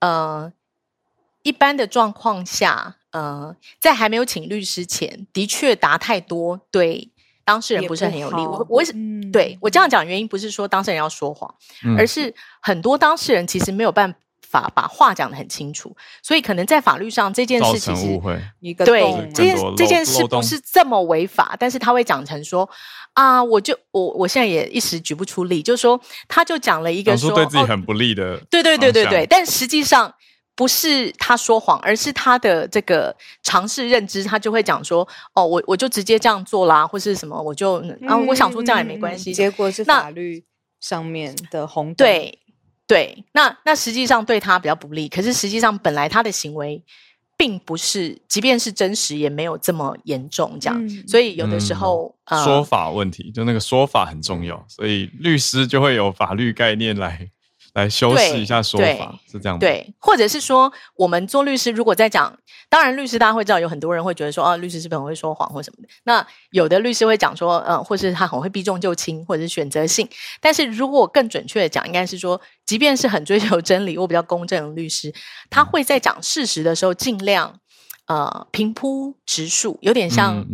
[0.00, 0.52] 呃，
[1.42, 7.11] 一般的状况下，呃，在还没有请律师前，的确答太多，对。
[7.44, 14.14] 当事人不是很有利，我我是、嗯、对我这样讲原因不是说当事人要说谎，嗯、而是很多当事人其实没有办
[14.48, 18.20] 法把话讲得很清楚，所以可能在法律上这件事情是
[18.60, 19.02] 一个对
[19.34, 22.68] 这件这件事不是这么违法，但是他会讲成说
[23.14, 30.14] 啊，我就我我现在也一时举不出例，就是说他就讲了一个说对自己很不利的、哦，对对对对对，但实际上。
[30.54, 37.82] 不是他说谎，而是他的这个尝试认知，他就会讲说：“哦，我我就直接这样做啦，或是什么，我就……
[38.06, 40.44] 啊、我想说这样也没关系。”结果是法律
[40.78, 41.94] 上面的红。
[41.94, 42.38] 对
[42.86, 45.08] 对，那那实际上对他比较不利。
[45.08, 46.84] 可是实际上本来他的行为
[47.38, 50.58] 并不是，即便是真实，也没有这么严重。
[50.60, 57.30] 这样，嗯、所以有的时候、嗯呃、说法问题，就那个说法很重要，所以律师就会有法律概念来。
[57.74, 59.60] 来修饰一下说法，是这样吗？
[59.60, 65.88] 对，或者是说，我们做律师，如果在讲，当然律师大家会知道，有很多人会觉得说，啊，律师是不是很会说谎或什么的？
[66.04, 70.06] 那有的律师会讲说，嗯，或是他很会避重就轻，或者是选择性。
[70.40, 75.12] 但是如果更准确的讲，应该是说，即便是很追求真理或比较公正的律师，
[75.48, 77.58] 他会在讲事实的时候尽量
[78.06, 80.44] 呃平铺直述，有点像。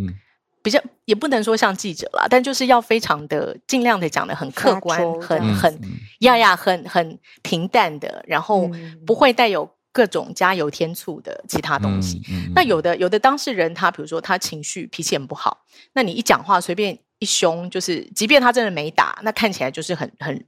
[0.68, 5.80] 嗯嗯比较也不能说像记者啦，但就是要非常的尽量的讲的很客观，很很
[6.18, 8.70] 呀呀，很很平淡的，然后
[9.06, 12.20] 不会带有各种加油添醋的其他东西。
[12.30, 15.64] 嗯嗯、那有的有的当事人，他比如说他情绪脾气很不好，
[15.94, 20.44] 那你一讲话随便一凶，就是即便他真的没打，那看起来就是很很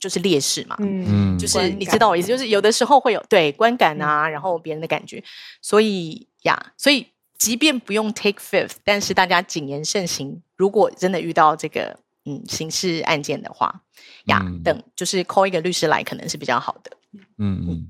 [0.00, 0.74] 就是劣势嘛。
[0.80, 5.22] 嗯，就是你知道我意思，就是有的时候会有对观感啊，然后别人的感觉，
[5.60, 7.06] 所以呀，所以。
[7.42, 10.40] 即便不用 take fifth，但是大家谨言慎行。
[10.54, 13.82] 如果真的遇到这个嗯刑事案件的话，
[14.26, 16.96] 呀，嗯、等就是 call 一个律师来，可能是比较好的。
[17.38, 17.88] 嗯嗯，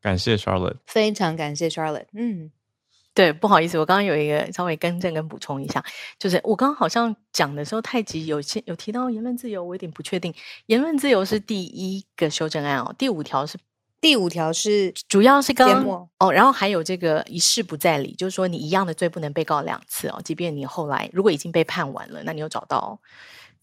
[0.00, 2.06] 感谢 Charlotte，非常感谢 Charlotte。
[2.14, 2.50] 嗯，
[3.12, 5.84] 对，不好意思，我刚刚有一个稍微更正跟补充一下，
[6.18, 10.32] 就是我刚刚好像讲的时候太急，有些有提到言论自由，我有点不确定。
[10.64, 13.58] 言论自由是第一个修正案哦，第五条是。
[14.00, 22.96] 第五条是主要是刚刚哦，然后还有这个一事不再理，就是说你一样的罪不能被告两次哦，即便你后来如果已经被判完了，那你又找到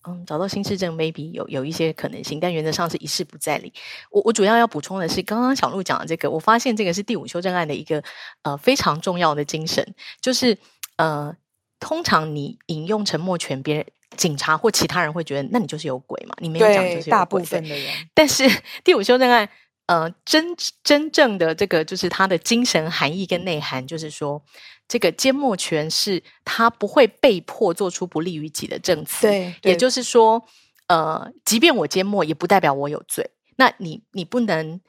[0.05, 3.71] 嗯找到新事证，maybe 有有一些可能性，但原则上是一事不再理。
[4.11, 8.03] 我我主要要补充的是，刚刚小鹿讲的这个，我发现这个是第五修正案的一个
[8.41, 10.57] 呃非常重要的精神，就是
[10.97, 11.33] 呃
[11.79, 13.85] 通常你引用沉默权，别人
[14.17, 18.43] 警察或其他人会觉得那你就是有鬼嘛，你没有讲就是有鬼，大部分的人，但是
[18.83, 19.49] 第五修正案。
[19.87, 24.43] 呃，真真正的这个就是它的精神含义跟内涵，就是说，
[24.87, 29.27] 这个缄默权是他不会被迫做出不利于己的证词。
[29.27, 30.43] 对，对也就是说，
[30.87, 33.29] 呃，即便我缄默，也不代表我有罪。
[33.57, 34.81] 那你你不能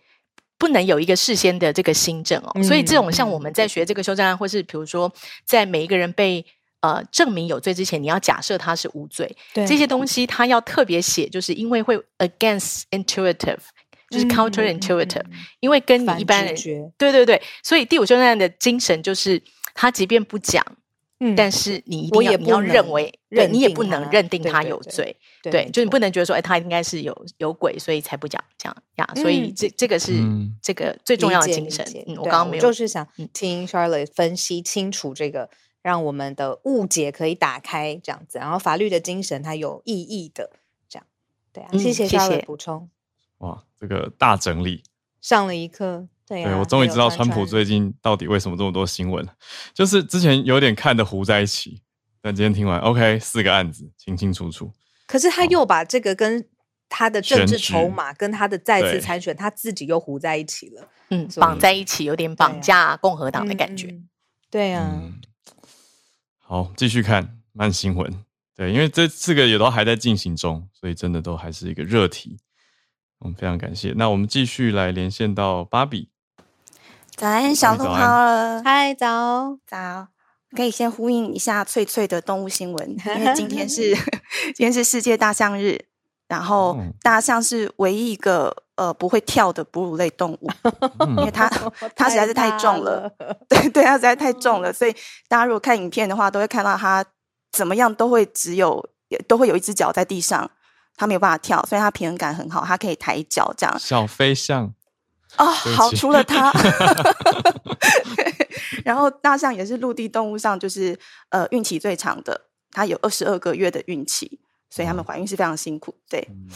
[0.57, 2.51] 不能有一个事先的这个新证哦。
[2.55, 5.13] 嗯、所以这种像我们在学这个修正案，或是比如说，
[5.45, 6.43] 在每一个人被
[6.81, 9.37] 呃证明有罪之前，你要假设他是无罪。
[9.53, 13.59] 对，这些东西他要特别写，就是因为会 against intuitive。
[14.17, 16.55] 就是 counterintuitive，、嗯、因为跟你一般人
[16.97, 19.43] 对对对，所以第五修正案的精神就是，
[19.75, 20.65] 他即便不讲，
[21.21, 29.09] 嗯，但是你一定要你要认为，对你也不能认定他有罪，对，对，对，对，对，就你不能觉得说，哎，他应该是有有鬼，所以才不讲这样呀。
[29.17, 30.13] 所以这这个是
[30.63, 31.85] 这个最重要的精神。
[32.07, 35.49] 嗯，我刚刚没有，就是想听 Charlotte 分析清楚这个，
[35.83, 38.39] 让我们的误解可以打开，这样子。
[38.39, 40.51] 然后法律的精神它有意义的，
[40.89, 41.07] 这样
[41.53, 41.69] 对啊。
[41.79, 42.89] 谢谢 Charlotte 补充。
[43.39, 44.83] 哇，这个大整理
[45.21, 49.27] 上了一课，对啊，对，我终于知道川普最近到底为什么这么多新闻，
[49.75, 51.83] 就是之前有点看的糊在一起，
[52.23, 54.73] 但今天听完，OK，四个案子清清楚楚。
[55.07, 56.49] 可是他又把这个跟
[56.89, 64.01] 他的政治筹码，跟他的再次参选，他自己又糊在一起了，嗯，绑在一起，有点绑架共和党的感觉。
[64.51, 65.21] 对啊，嗯，
[66.39, 68.25] 好，继续看慢新闻，
[68.57, 72.39] 对，因为这四个也都还在进行中，所以真的都还是一个热题。
[73.21, 73.93] 我们非常感谢。
[73.97, 76.11] 那我们继续来连线到芭比。
[77.15, 80.09] 早安，小鹿好了，嗨，早早，
[80.55, 83.95] 可以先呼应一下脆脆的动物新闻，因为今天是
[84.55, 85.87] 今天是世界大象日，
[86.29, 90.51] 然后大象是唯一一个呃不会跳的哺乳类动物，
[91.17, 91.49] 因为它
[91.97, 93.11] 它实在是太重了，
[93.49, 94.93] 对对，它实在太重了，所以
[95.27, 97.03] 大家如果看影片的话，都会看到它
[97.51, 98.91] 怎么样都会只有
[99.27, 100.51] 都会有一只脚在地上。
[100.97, 103.79] 它没有办法跳，所以他平衡感很好，他可以抬脚这样。
[103.79, 104.73] 小飞象
[105.37, 106.51] 哦，好，除了它，
[108.85, 112.41] 然后大象也是陆地动物上就是呃孕期最长的，
[112.71, 114.41] 它有二十二个月的孕期，
[114.71, 115.95] 所以它们怀孕是非常辛苦。
[116.09, 116.49] 对，嗯、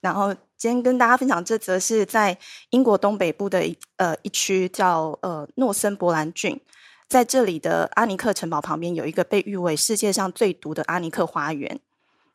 [0.00, 2.38] 然后今天跟大家分享这则是在
[2.70, 6.60] 英国东北部的一呃一区叫呃诺森伯兰郡，
[7.08, 11.80] 在这里的阿尼克城堡旁边有一个被誉为世界上最毒的阿尼克花园。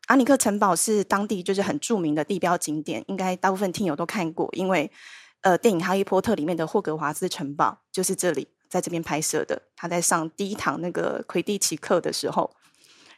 [0.08, 4.92] 阿尼克城堡是当地就是很著名的地标景点，应该大部分听友都看过，因为
[5.42, 9.62] 呃，电影《哈利波特》里面的霍格华兹城堡就是这里，在这边拍摄的。
[9.76, 12.50] 他在上第一堂那个魁地奇课的时候，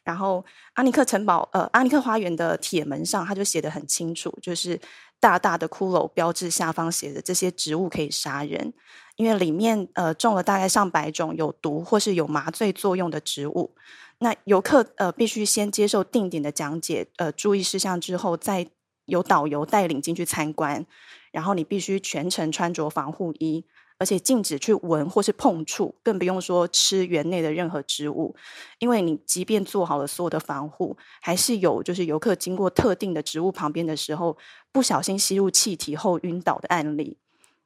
[0.03, 4.79] 然后阿尼克城堡呃，阿尼克花园的铁门上他就写得很清楚，就是
[5.19, 8.73] 大大的骷髅标志下方写着这些植物可以杀人，
[9.15, 13.75] 因为里面呃种了大概上百种有毒或是有麻醉作用的植物。
[14.19, 18.67] 那游客呃必须先接受定点的讲解，呃注意事项之后，再
[19.05, 20.85] 由导游带领进去参观。
[21.31, 23.65] 然后你必须全程穿着防护衣，
[23.97, 28.33] 而且禁止去闻或是碰触，更不用说吃园内的任何植物，
[28.79, 34.37] 因为你即便做好了所有的防护，还是有就是游客经过特定的植物旁边的时候，
[34.71, 37.17] 不小心吸入气体后晕倒的案例。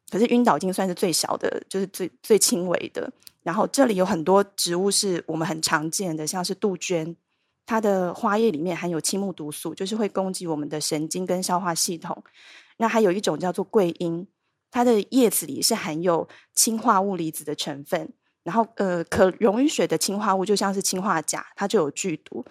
[0.10, 3.12] 可是晕倒已经算是最小的，就是最最轻微的。
[3.50, 7.16] 然后这里有很多植物是我们很常见的，像是杜鹃，
[7.66, 12.24] 它的花叶里面含有青木毒素，就是会攻击我们的神经跟消化系统。
[12.78, 14.28] 那还有一种叫做桂英，
[14.70, 18.14] 它的叶子里是含有氰化物离子的成分。
[18.44, 22.46] 然后呃，可溶于水的氰化物就像是氰化钾，它就有剧毒。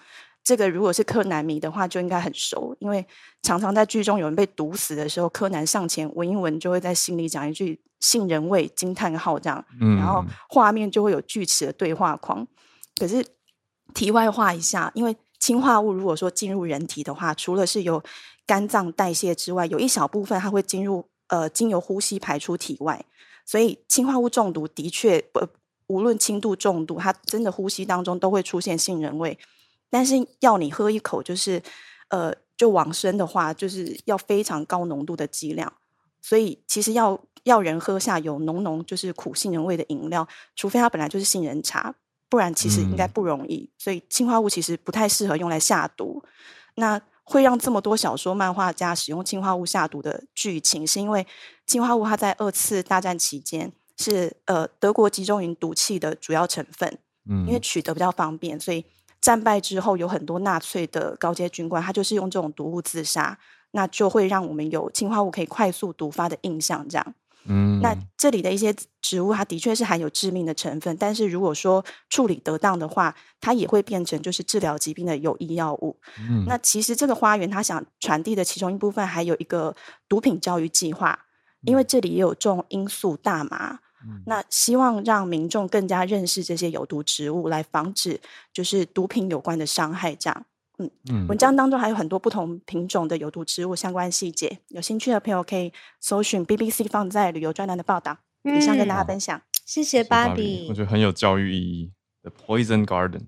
[0.48, 3.06] 这个如果是柯南迷的话，就应该很熟，因为
[3.42, 12.48] 常常在剧中有人被毒死的时候，柯南上前闻一闻，就会在心里讲一句“杏仁味”惊叹号这样，然后画面就会有锯齿的对话框。
[12.98, 13.22] 可是
[13.92, 18.02] 题外话一下，因为氰化物如果说进入人体的话，除了是由
[18.46, 23.04] 肝脏代谢之外，有一小部分它会进入呃经由呼吸排出体外，
[23.44, 25.46] 所以氰化物中毒的确不
[25.88, 29.38] 无论轻度重度，它真的呼吸当中都会出现杏仁味。
[29.90, 31.62] 但是要你喝一口，就是，
[32.08, 35.72] 呃，就往生的话，就是要非常高浓度的剂量。
[36.20, 41.94] 所以其实要要人喝下有浓浓就是苦杏仁味的饮料，除非它本来就是杏仁茶，
[42.28, 43.56] 不然其实应该不容易。
[43.56, 46.22] 嗯、所以氰化物其实不太适合用来下毒。
[46.74, 51.26] 那会让这么多小说漫画家使用氰化物下毒的剧情，是因为
[51.66, 56.98] 氰化物它在二次大战期间是呃德国集中营毒气的主要成分。
[57.30, 58.84] 嗯，因为取得比较方便，所以。
[59.20, 63.38] 战败之后，有很多纳粹的高阶军官，他就是用这种毒物自杀，
[63.72, 66.88] 那就会让我们有氰化物可以快速毒发的印象。
[66.88, 67.14] 这样，
[67.46, 75.96] 嗯，那这里的一些植物，它的确是含有致命的成分，但是如果说处理得当的话，它也会变成就是治疗疾病的有益药物。
[76.18, 79.74] 嗯，那其实这个花园，它想传递的其中一部分，还有一个
[80.08, 81.18] 毒品教育计划，
[81.62, 83.80] 因为这里也有种罂粟大麻。
[84.26, 88.20] 那希望让民众更加认识这些有毒植物，来防止
[88.52, 90.14] 就是毒品有关的伤害。
[90.14, 90.44] 这样，
[90.78, 99.40] 嗯嗯，文章当中还有很多不同品种的有毒植物相关细节，有兴趣的朋友可以搜寻 BBC 放在旅游专栏的报道，以上跟大家分享。
[99.66, 101.92] 谢谢芭比，我觉得很有教育意义。
[102.22, 103.26] The Poison Garden，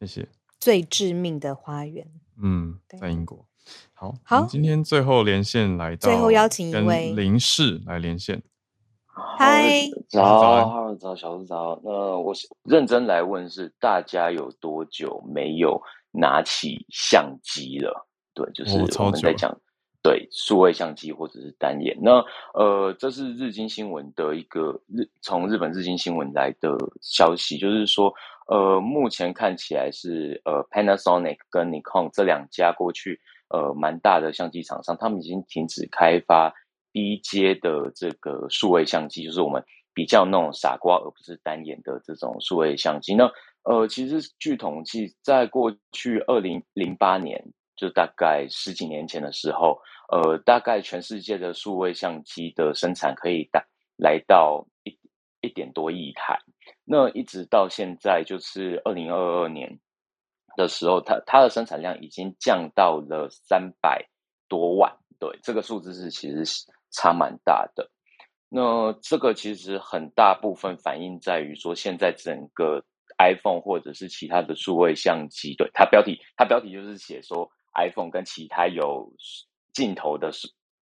[0.00, 0.28] 谢谢。
[0.58, 2.06] 最致命的花园，
[2.42, 3.46] 嗯，在英国。
[3.92, 8.42] 好，好，今天最后连线来到，最后邀请一位林氏来连线。
[9.18, 11.80] 嗨，早，哈喽，早，小叔早。
[11.82, 18.06] 那我认真来问是，大家有多久没有拿起相机了？
[18.34, 19.58] 对，就是我们在讲，
[20.02, 21.96] 对，数位相机或者是单眼。
[22.02, 28.12] 那呃，这是日经新闻的一个日，从日本日经新闻来的消息，就是说，
[28.48, 36.52] 呃，目前看起来是呃，Panasonic 跟 Nikon 这两家过去呃蛮大的相机厂商，他们已经停止开发。
[36.96, 43.14] 低阶的这个数位相机，就是我们比较那种傻瓜，而不是单眼的这种数位相机。
[43.14, 43.30] 那
[43.64, 47.44] 呃，其实据统计，在过去二零零八年，
[47.76, 49.78] 就大概十几年前的时候，
[50.10, 53.62] 呃，大概全世界的数位相机的生产可以达
[53.98, 54.98] 来到一
[55.42, 56.38] 一点多亿台。
[56.82, 59.78] 那一直到现在，就是二零二二年
[60.56, 64.08] 的时候，它它的生产量已经降到了三百
[64.48, 64.96] 多万。
[65.18, 66.44] 对，这个数字是其实
[66.96, 67.90] 差蛮大的，
[68.48, 72.82] 那这个其实很大部分反映在于说，现在整个
[73.18, 79.12] iPhone 或者是其他的数位相机，对，它标题，它标题就是写说 iPhone 跟其他有
[79.74, 80.30] 镜头的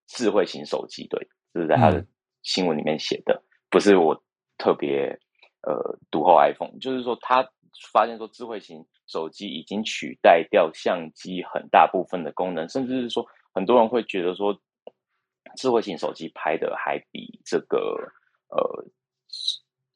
[0.07, 2.03] 智慧型手机，对，这是在它的
[2.41, 4.20] 新闻里面写的，不是我
[4.57, 5.16] 特别
[5.62, 7.47] 呃读后 iPhone，就是说他
[7.93, 14.60] 发现说智慧型手机已经取代掉相机很大部分的功能，甚至是说很多人会觉得说。
[15.55, 17.77] 智慧型手机拍的还比这个
[18.49, 18.85] 呃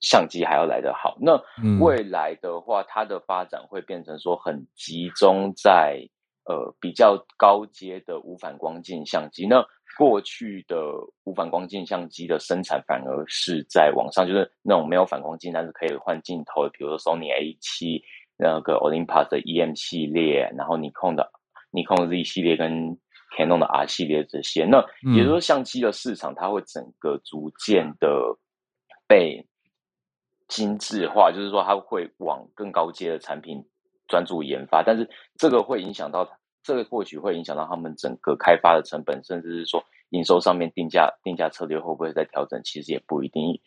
[0.02, 1.18] 相机还要来得好。
[1.20, 1.42] 那
[1.80, 6.08] 未来的话，它的发展会变成说很集中在
[6.46, 9.48] 呃比较高阶的无反光镜相机。
[9.48, 9.66] 那
[9.98, 10.78] 过去的
[11.24, 18.04] 无反光镜相机的生产反而是在网上，就是那种没有反光镜但是可以换镜头的，比如说 Sony A 七、
[18.38, 21.32] 那个 Olympus 的 EM 系列，然后尼康的
[21.72, 22.98] 尼康 Z 系列跟。
[23.36, 24.78] Canon 的 R 系列这些，那
[25.16, 28.38] 也就是说，相机的市场它会整个逐渐的
[29.08, 29.46] 被
[30.48, 33.64] 精致化，就是说它会往更高阶的产品
[34.08, 36.30] 专注研发，但是这个会影响到，
[36.62, 43.60] 这个或许会影响到他们整个开发的成本，甚至是说营收上面定价定价策略会不会再调整，其实也不一定。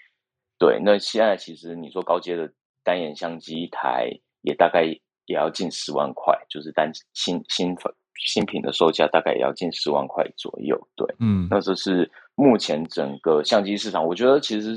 [0.58, 2.50] 对，那现在其实你说高阶的
[2.84, 4.08] 单眼相机一台
[4.42, 7.92] 也大概也要近十万块，就是单新新粉。
[8.24, 14.76] 新品的售价大概也要近十万块左右，对，嗯，那这是目前整个相机市场，我觉得其实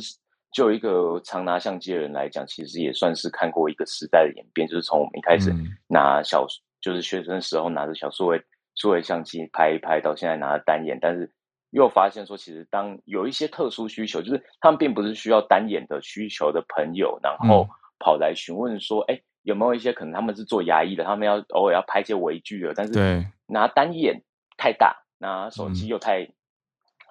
[0.51, 5.53] 就一个常拿相机的人来讲，其实也算是看过一个时代的演变，就是从我们一开始
[5.87, 8.41] 拿小，嗯、就是学生时候拿着小数位
[8.75, 11.31] 数位相机拍一拍，到现在拿着单眼，但是
[11.71, 17.67] 又发现说，其实当有一些特殊需求，就是他们并不是需要单眼的需求的朋友，然后
[17.99, 24.21] 跑来询问说，哎、嗯，有没有一些可能他们是做牙医的，他们要偶尔要拍一些微距的，但是拿单眼
[24.57, 26.33] 太大，拿手机又太、嗯、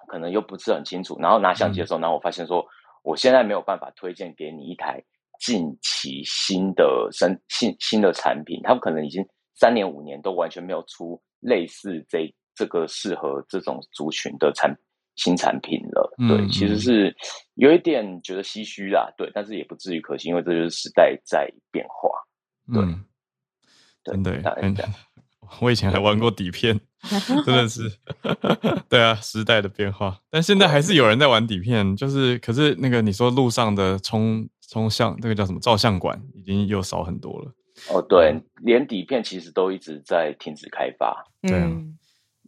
[0.07, 2.65] 可能又不是很清楚，然后拿相机的时候，然后我发现说。
[3.01, 5.01] 我现在没有办法推荐给你一台
[5.39, 9.25] 近期新的生新新的产品，他们可能已经
[9.55, 14.69] 三年五年都完全没有出类似这这个适合这种族群的产
[15.19, 16.13] 新产品了。
[16.27, 17.15] 对，嗯、其实是
[17.55, 19.13] 有一点觉得唏嘘啦。
[19.17, 22.09] 对，但是也不至于可惜，因为这就是时代在变化。
[22.73, 23.05] 对，嗯、
[24.03, 24.87] 真的，真的。
[25.61, 26.79] 我以前还玩过底片，
[27.43, 27.91] 真的是，
[28.87, 30.19] 对啊，时代的变化。
[30.29, 37.51] 但现在还是有人在玩底片，就是，可是那个你说路上的冲冲向，那个叫什么照相馆，已经又少很多了。
[37.89, 41.25] 哦，对，连底片其实都一直在停止开发。
[41.41, 41.67] 对啊，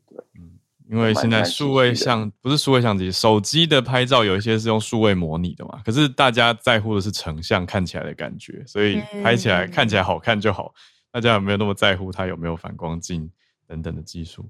[0.08, 0.60] 对，嗯，
[0.92, 10.74] 因为现在数位相不是数位相机，手机的拍照有一些是用数位模拟的嘛，可是大家在乎的是成像看起来的感觉，所以拍起来看起来好看就好。
[11.10, 13.32] 大家有没有那么在乎它有没有反光镜
[13.68, 14.50] 等等的技术？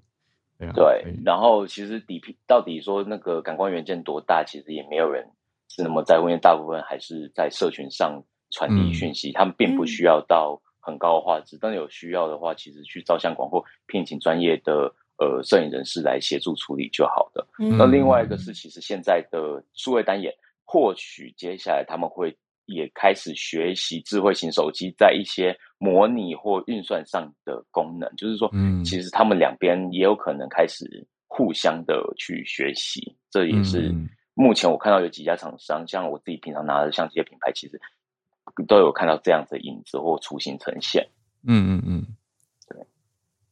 [0.58, 1.16] 对啊，对。
[1.24, 5.28] 然后其实底片到底说那个感光元件多大，其实也没有人
[5.70, 11.58] 是那么在乎，因为大部分还是在社群上传递讯息，嗯、他们并不需要到很高的画质。
[11.58, 17.46] 嗯、但有需要的话，其实去照相馆或聘请专业的呃摄影人士来协助处理就好的。
[17.60, 20.34] 嗯、那另外一个是，其实现在的数位单眼，
[20.64, 22.36] 或许接下来他们会。
[22.68, 33.14] 也开始学习智慧型手机在一些模拟或运算上的功能，就是说，嗯，其实他们两边也有可能开始互相的去学习。
[33.30, 33.94] 这也是
[34.36, 37.82] 目前我看到有几家厂商，像我自己平常拿的相机的品牌，其实
[38.70, 41.06] 都有看到这样子的影子或雏形呈现。
[41.46, 42.16] 嗯嗯嗯，对，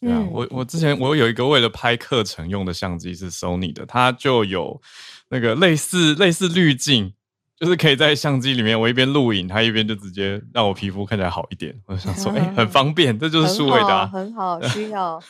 [0.02, 4.82] 对啊，我我之前我有一个为了拍课程用的相机是 Sony 的，它就有
[5.30, 7.14] 那个类似类似滤镜。
[7.60, 11.78] 就是可以在相机里面，我一边录影，它一边就直接让我皮肤看起来好一点。
[11.88, 15.22] 我就想说，哎、欸，很 方便，这就是数位的、啊很，很好，需要。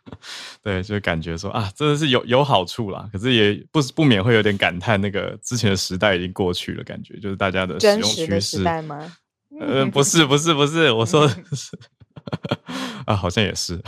[0.64, 3.06] 对，就感觉说啊，真的是有有好处啦。
[3.12, 8.40] 可是也不不免会有点感叹，那个之前的时代已经过去了，感觉就是大家的使用趋势。
[8.40, 9.12] 时代吗？
[9.60, 11.78] 呃，不是，不是，不是，我说的是
[13.06, 13.80] 啊，好像也是。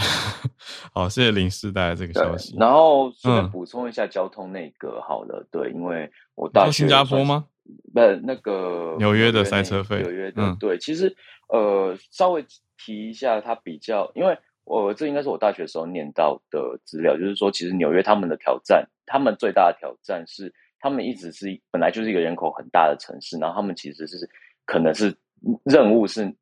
[0.92, 2.56] 好，谢谢林师带来这个消息。
[2.58, 7.46] 然后顺便补充一下交通内阁，好了，嗯、对，因为我到新加坡吗？
[7.92, 11.14] 不，那个纽约的塞车费，纽约的、嗯、对，其实
[11.48, 12.44] 呃，稍微
[12.78, 24.28] 提一下，它比较，因为我这应该是我大学时候念到的资料，就是说，其实纽约他们的挑战，他们最大的挑战是，他们一直是本来就是一个人口很大的城市，然后他们其实是
[24.64, 25.14] 可能是
[25.64, 26.32] 任务是。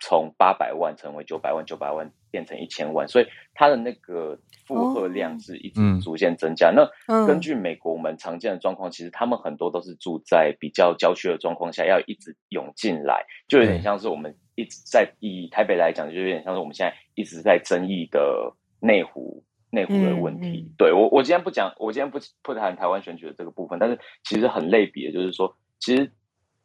[0.00, 6.70] 从八百万成为九百万，九百万变成一千万，所以它的那个负荷量是一直逐渐增加。
[6.70, 20.66] 哦、那根据美国我们常见的状况，嗯、其实他们很多都是住在比较郊区的状况下，要一直涌进来，就有点像是我们一直在以台北来讲，就有点像是我们现在一直在争议的内湖内湖的问题。
[20.68, 26.12] 嗯、对我，我今天不讲，我今天不不谈台湾选举的这个部分，但是其实很类比的，就是说，其实。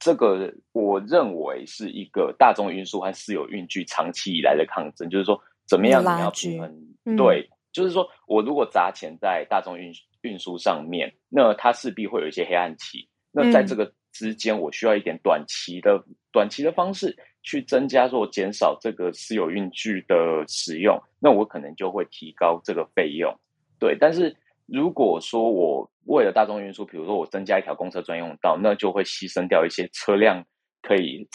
[0.04, 6.70] 这个我认为是一个大众运输和私有运具长期以来的抗争，就是说怎么样你要平衡？
[7.06, 9.94] 嗯、对，就是说我如果砸钱在大众运
[10.24, 13.08] 运输上面，那它势必会有一些黑暗期。
[13.32, 23.34] 那在这个之间，我需要一点短期的、嗯、短期的方式去增加或减少这个私有运具的使用，那我可能就会提高这个费用。
[23.80, 24.36] 对，但是。
[24.66, 30.42] 如果说我为了大众运输，比如说我增加一条公车专用道，那就会牺牲掉一些车辆，
[30.82, 31.28] 可以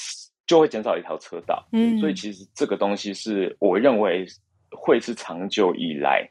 [0.47, 1.67] 就会减少一条车道。
[1.73, 4.27] 嗯，所以其实这个东西是我认为
[4.71, 6.27] 会是长久以来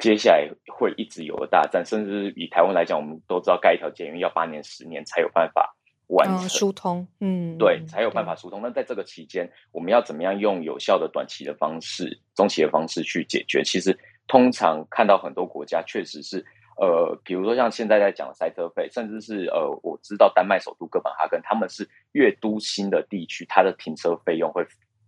[0.00, 5.72] 接下来会一直有的大战，甚至以台湾来讲，我们都知道盖一条捷运要八年、十年才有办法
[6.08, 7.06] 完成疏通。
[7.20, 8.60] 嗯，对，才有办法疏通。
[8.60, 13.62] 那在这个期间，我们要怎么样用有效的短期的方式、中期的方式去解决？
[13.62, 13.96] 其实。
[14.30, 24.64] 通常看到很多国家确实是，呃，比如说像现在在讲的塞车费，甚至是呃，我知道丹麦首都哥本哈根，他们是越都心的地区，它的停车费用会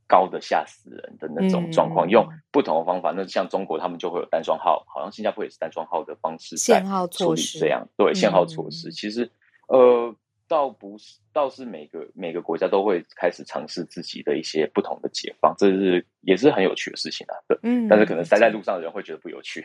[0.08, 2.08] 高的吓死人的那种状况。
[2.08, 8.88] 嗯、用不同的方法，那像中国他们就会有单双号，好像新加坡也是单双号的方式在处理这样，对，限号措施。
[8.88, 9.30] 嗯、其实，
[9.68, 10.12] 呃。
[10.52, 17.32] 倒不是，倒是每个每个国家都会开始尝试自己的一些不同的解放，这是也是很有趣的事情啊。
[17.48, 19.64] 对，嗯，但是可能塞在路上的人会觉得不有趣。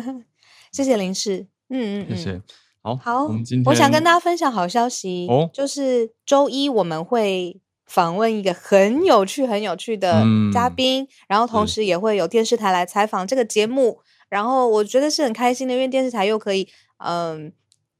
[0.72, 2.42] 谢谢林氏，嗯嗯，谢谢。
[2.80, 14.00] 好，好，我们今天我想跟大家分享好消息哦，就是周一我们会访问一个很有趣、很有趣的嘉宾，嗯、然后同时也会有电视台来采访这个节目，
[14.30, 16.66] 然后我觉得是很开心的，因为电视台又可以
[16.96, 17.52] 嗯。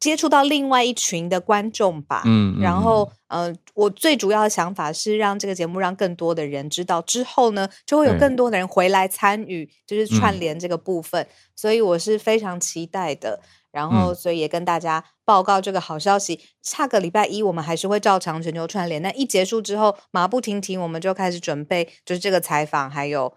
[0.05, 13.41] 接触到另外一群的观众吧，嗯，然后，嗯、呃，我最主要的想法是让这个节目让更多的人知道，之后呢，就会有更多的人回来参与，就是串联这个部分，嗯、所以我是非常期待的。
[13.73, 19.01] 然后，所以也跟大家报告这个好消息，嗯、下个礼拜一我们还是会照常全球串联。
[19.01, 23.33] 那一结束之后，马不停蹄，我们就开始准备，就是这个采访，还有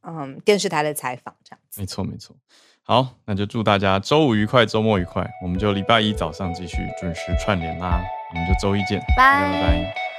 [0.00, 1.80] 嗯电视台的采访，这样子。
[1.80, 2.34] 没错，没错。
[2.88, 5.28] 好，那就祝大家周五愉快，周末愉快。
[5.42, 8.00] 我们就礼拜一早上继续准时串联啦。
[8.32, 10.15] 我们就周一见，拜拜。